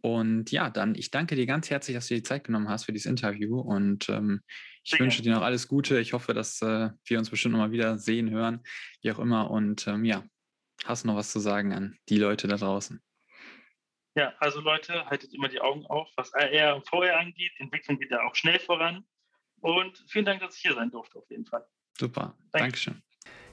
Und 0.00 0.50
ja, 0.50 0.68
dann 0.68 0.96
ich 0.96 1.12
danke 1.12 1.36
dir 1.36 1.46
ganz 1.46 1.70
herzlich, 1.70 1.94
dass 1.94 2.08
du 2.08 2.14
dir 2.14 2.22
die 2.22 2.28
Zeit 2.28 2.42
genommen 2.42 2.68
hast 2.68 2.86
für 2.86 2.92
dieses 2.92 3.08
Interview 3.08 3.60
und 3.60 4.08
ähm, 4.08 4.40
ich 4.82 4.90
Sehr 4.90 4.98
wünsche 4.98 5.22
dir 5.22 5.32
noch 5.32 5.42
alles 5.42 5.68
Gute. 5.68 6.00
Ich 6.00 6.12
hoffe, 6.12 6.34
dass 6.34 6.60
äh, 6.60 6.90
wir 7.04 7.18
uns 7.20 7.30
bestimmt 7.30 7.52
noch 7.52 7.60
mal 7.60 7.70
wieder 7.70 7.98
sehen, 7.98 8.30
hören, 8.30 8.64
wie 9.00 9.12
auch 9.12 9.20
immer. 9.20 9.48
Und 9.48 9.86
ähm, 9.86 10.04
ja, 10.04 10.24
hast 10.86 11.04
du 11.04 11.06
noch 11.06 11.14
was 11.14 11.30
zu 11.30 11.38
sagen 11.38 11.72
an 11.72 11.96
die 12.08 12.18
Leute 12.18 12.48
da 12.48 12.56
draußen? 12.56 13.00
Ja, 14.20 14.34
also 14.38 14.60
Leute, 14.60 15.06
haltet 15.06 15.32
immer 15.32 15.48
die 15.48 15.62
Augen 15.62 15.86
auf, 15.86 16.10
was 16.14 16.34
AR 16.34 16.76
und 16.76 16.86
VR 16.86 17.20
angeht. 17.20 17.52
Entwicklung 17.56 17.98
geht 17.98 18.10
ja 18.10 18.22
auch 18.22 18.34
schnell 18.34 18.58
voran. 18.58 19.02
Und 19.62 20.04
vielen 20.08 20.26
Dank, 20.26 20.42
dass 20.42 20.56
ich 20.56 20.60
hier 20.60 20.74
sein 20.74 20.90
durfte, 20.90 21.20
auf 21.20 21.30
jeden 21.30 21.46
Fall. 21.46 21.66
Super, 21.98 22.36
Danke. 22.52 22.64
Dankeschön. 22.66 23.02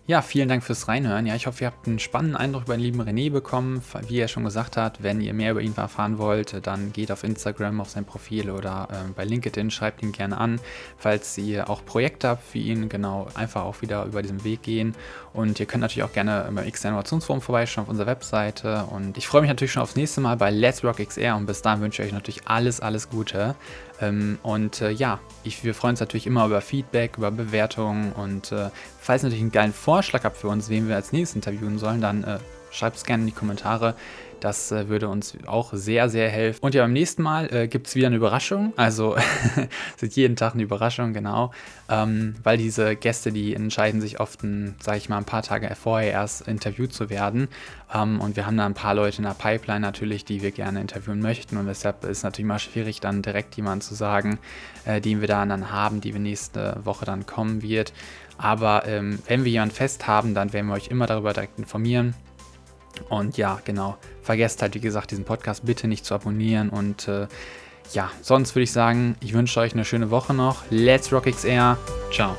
Ja, 0.10 0.22
vielen 0.22 0.48
Dank 0.48 0.64
fürs 0.64 0.88
Reinhören. 0.88 1.26
Ja, 1.26 1.36
ich 1.36 1.48
hoffe, 1.48 1.66
ihr 1.66 1.68
habt 1.68 1.86
einen 1.86 2.00
spannenden 2.00 2.38
Eindruck 2.38 2.64
über 2.64 2.78
den 2.78 2.82
lieben 2.82 3.02
René 3.02 3.30
bekommen. 3.30 3.84
Wie 4.08 4.20
er 4.20 4.30
schon 4.30 4.46
gesagt 4.46 4.78
hat, 4.78 5.04
wenn 5.04 5.20
ihr 5.20 5.34
mehr 5.34 5.52
über 5.52 5.60
ihn 5.60 5.76
erfahren 5.76 6.18
wollt, 6.18 6.66
dann 6.66 6.94
geht 6.94 7.12
auf 7.12 7.26
Instagram 7.26 7.82
auf 7.82 7.90
sein 7.90 8.06
Profil 8.06 8.50
oder 8.50 8.88
äh, 8.90 9.12
bei 9.14 9.26
LinkedIn, 9.26 9.70
schreibt 9.70 10.02
ihn 10.02 10.14
gerne 10.14 10.38
an. 10.38 10.62
Falls 10.98 11.38
ihr 11.38 11.70
auch 11.70 11.84
Projekte 11.84 12.30
habt 12.30 12.44
für 12.50 12.58
ihn, 12.58 12.88
genau, 12.88 13.28
einfach 13.34 13.66
auch 13.66 13.82
wieder 13.82 14.06
über 14.06 14.22
diesen 14.22 14.46
Weg 14.46 14.62
gehen. 14.62 14.96
Und 15.34 15.60
ihr 15.60 15.66
könnt 15.66 15.82
natürlich 15.82 16.04
auch 16.04 16.14
gerne 16.14 16.50
beim 16.54 16.66
X 16.66 16.86
Innovationsforum 16.86 17.42
vorbeischauen 17.42 17.84
auf 17.84 17.90
unserer 17.90 18.08
Webseite. 18.08 18.86
Und 18.90 19.18
ich 19.18 19.28
freue 19.28 19.42
mich 19.42 19.50
natürlich 19.50 19.74
schon 19.74 19.84
aufs 19.84 19.98
nächste 19.98 20.22
Mal 20.22 20.38
bei 20.38 20.52
Let's 20.52 20.86
Rock 20.86 21.06
XR. 21.06 21.36
Und 21.36 21.48
bis 21.48 21.62
dahin 21.62 21.82
wünsche 21.82 22.02
ich 22.02 22.08
euch 22.08 22.14
natürlich 22.14 22.48
alles, 22.48 22.80
alles 22.80 23.10
Gute. 23.10 23.56
Ähm, 24.00 24.38
und 24.44 24.82
äh, 24.82 24.92
ja, 24.92 25.20
ich, 25.44 25.64
wir 25.64 25.74
freuen 25.74 25.92
uns 25.92 26.00
natürlich 26.00 26.28
immer 26.28 26.46
über 26.46 26.62
Feedback, 26.62 27.18
über 27.18 27.32
Bewertungen. 27.32 28.12
Und 28.14 28.52
äh, 28.52 28.70
falls 29.00 29.24
ihr 29.24 29.28
natürlich 29.28 29.42
einen 29.42 29.52
geilen 29.52 29.74
Vorschlag 29.74 30.24
habt 30.24 30.38
für 30.38 30.48
uns, 30.48 30.70
wen 30.70 30.88
wir 30.88 30.96
als 30.96 31.12
nächstes 31.12 31.36
interviewen 31.36 31.80
sollen, 31.80 32.02
dann 32.02 32.24
äh, 32.24 32.40
schreibt 32.72 32.98
es 32.98 33.06
gerne 33.06 33.24
in 33.24 33.28
die 33.28 33.34
Kommentare. 33.34 33.96
Das 34.40 34.72
äh, 34.72 34.88
würde 34.90 35.10
uns 35.10 35.38
auch 35.46 35.74
sehr, 35.74 36.10
sehr 36.10 36.30
helfen. 36.30 36.60
Und 36.62 36.76
ja, 36.76 36.84
beim 36.84 36.94
nächsten 36.94 37.24
Mal 37.24 37.54
äh, 37.54 37.68
gibt 37.68 37.88
es 37.88 37.96
wieder 37.96 38.08
eine 38.08 38.16
Überraschung. 38.16 38.74
Also 38.76 39.16
ist 40.02 40.16
jeden 40.16 40.36
Tag 40.36 40.54
eine 40.54 40.64
Überraschung, 40.64 41.14
genau. 41.14 41.52
Ähm, 41.90 42.36
weil 42.44 42.58
diese 42.58 42.96
Gäste, 42.96 43.32
die 43.32 43.54
entscheiden 43.54 44.02
sich 44.02 44.20
oft, 44.20 44.42
sage 44.42 44.98
ich 44.98 45.10
mal, 45.10 45.18
ein 45.18 45.26
paar 45.26 45.44
Tage 45.44 45.74
vorher 45.76 46.12
erst 46.12 46.48
interviewt 46.48 46.94
zu 46.94 47.10
werden. 47.10 47.48
Ähm, 47.94 48.20
und 48.20 48.36
wir 48.36 48.46
haben 48.46 48.58
da 48.58 48.66
ein 48.66 48.74
paar 48.74 48.94
Leute 48.94 49.18
in 49.18 49.24
der 49.24 49.34
Pipeline 49.34 49.80
natürlich, 49.80 50.26
die 50.26 50.42
wir 50.42 50.52
gerne 50.52 50.82
interviewen 50.82 51.20
möchten. 51.20 51.58
Und 51.58 51.68
deshalb 51.68 52.04
ist 52.04 52.18
es 52.18 52.24
natürlich 52.24 52.48
mal 52.48 52.60
schwierig, 52.60 53.00
dann 53.00 53.22
direkt 53.22 53.56
jemanden 53.56 53.82
zu 53.82 53.96
sagen, 53.96 54.40
äh, 54.86 55.02
den 55.02 55.22
wir 55.22 55.28
da 55.28 55.46
dann 55.46 55.72
haben, 55.72 56.02
die 56.02 56.14
wir 56.14 56.20
nächste 56.20 56.80
Woche 56.84 57.06
dann 57.06 57.26
kommen 57.26 57.62
wird. 57.62 57.94
Aber 58.38 58.86
ähm, 58.86 59.20
wenn 59.28 59.44
wir 59.44 59.52
jemanden 59.52 59.76
fest 59.76 60.08
haben, 60.08 60.34
dann 60.34 60.54
werden 60.54 60.68
wir 60.68 60.76
euch 60.76 60.90
immer 60.90 61.08
darüber 61.08 61.34
direkt 61.34 61.58
informieren. 61.58 62.14
Und 63.10 63.38
ja, 63.38 63.60
genau. 63.66 63.98
Vergesst 64.22 64.62
halt, 64.62 64.76
wie 64.76 64.80
gesagt, 64.80 65.12
diesen 65.12 65.26
Podcast 65.26 65.66
bitte 65.66 65.88
nicht 65.88 66.06
zu 66.06 66.14
abonnieren. 66.14 66.70
Und 66.70 67.08
äh, 67.08 67.28
ja, 67.94 68.12
sonst 68.22 68.56
würde 68.56 68.64
ich 68.64 68.72
sagen, 68.72 69.16
ich 69.22 69.34
wünsche 69.34 69.60
euch 69.60 69.74
eine 69.74 69.86
schöne 69.86 70.12
Woche 70.12 70.34
noch. 70.34 70.64
Let's 70.70 71.12
Rock 71.12 71.26
XR. 71.26 71.78
Ciao. 72.12 72.36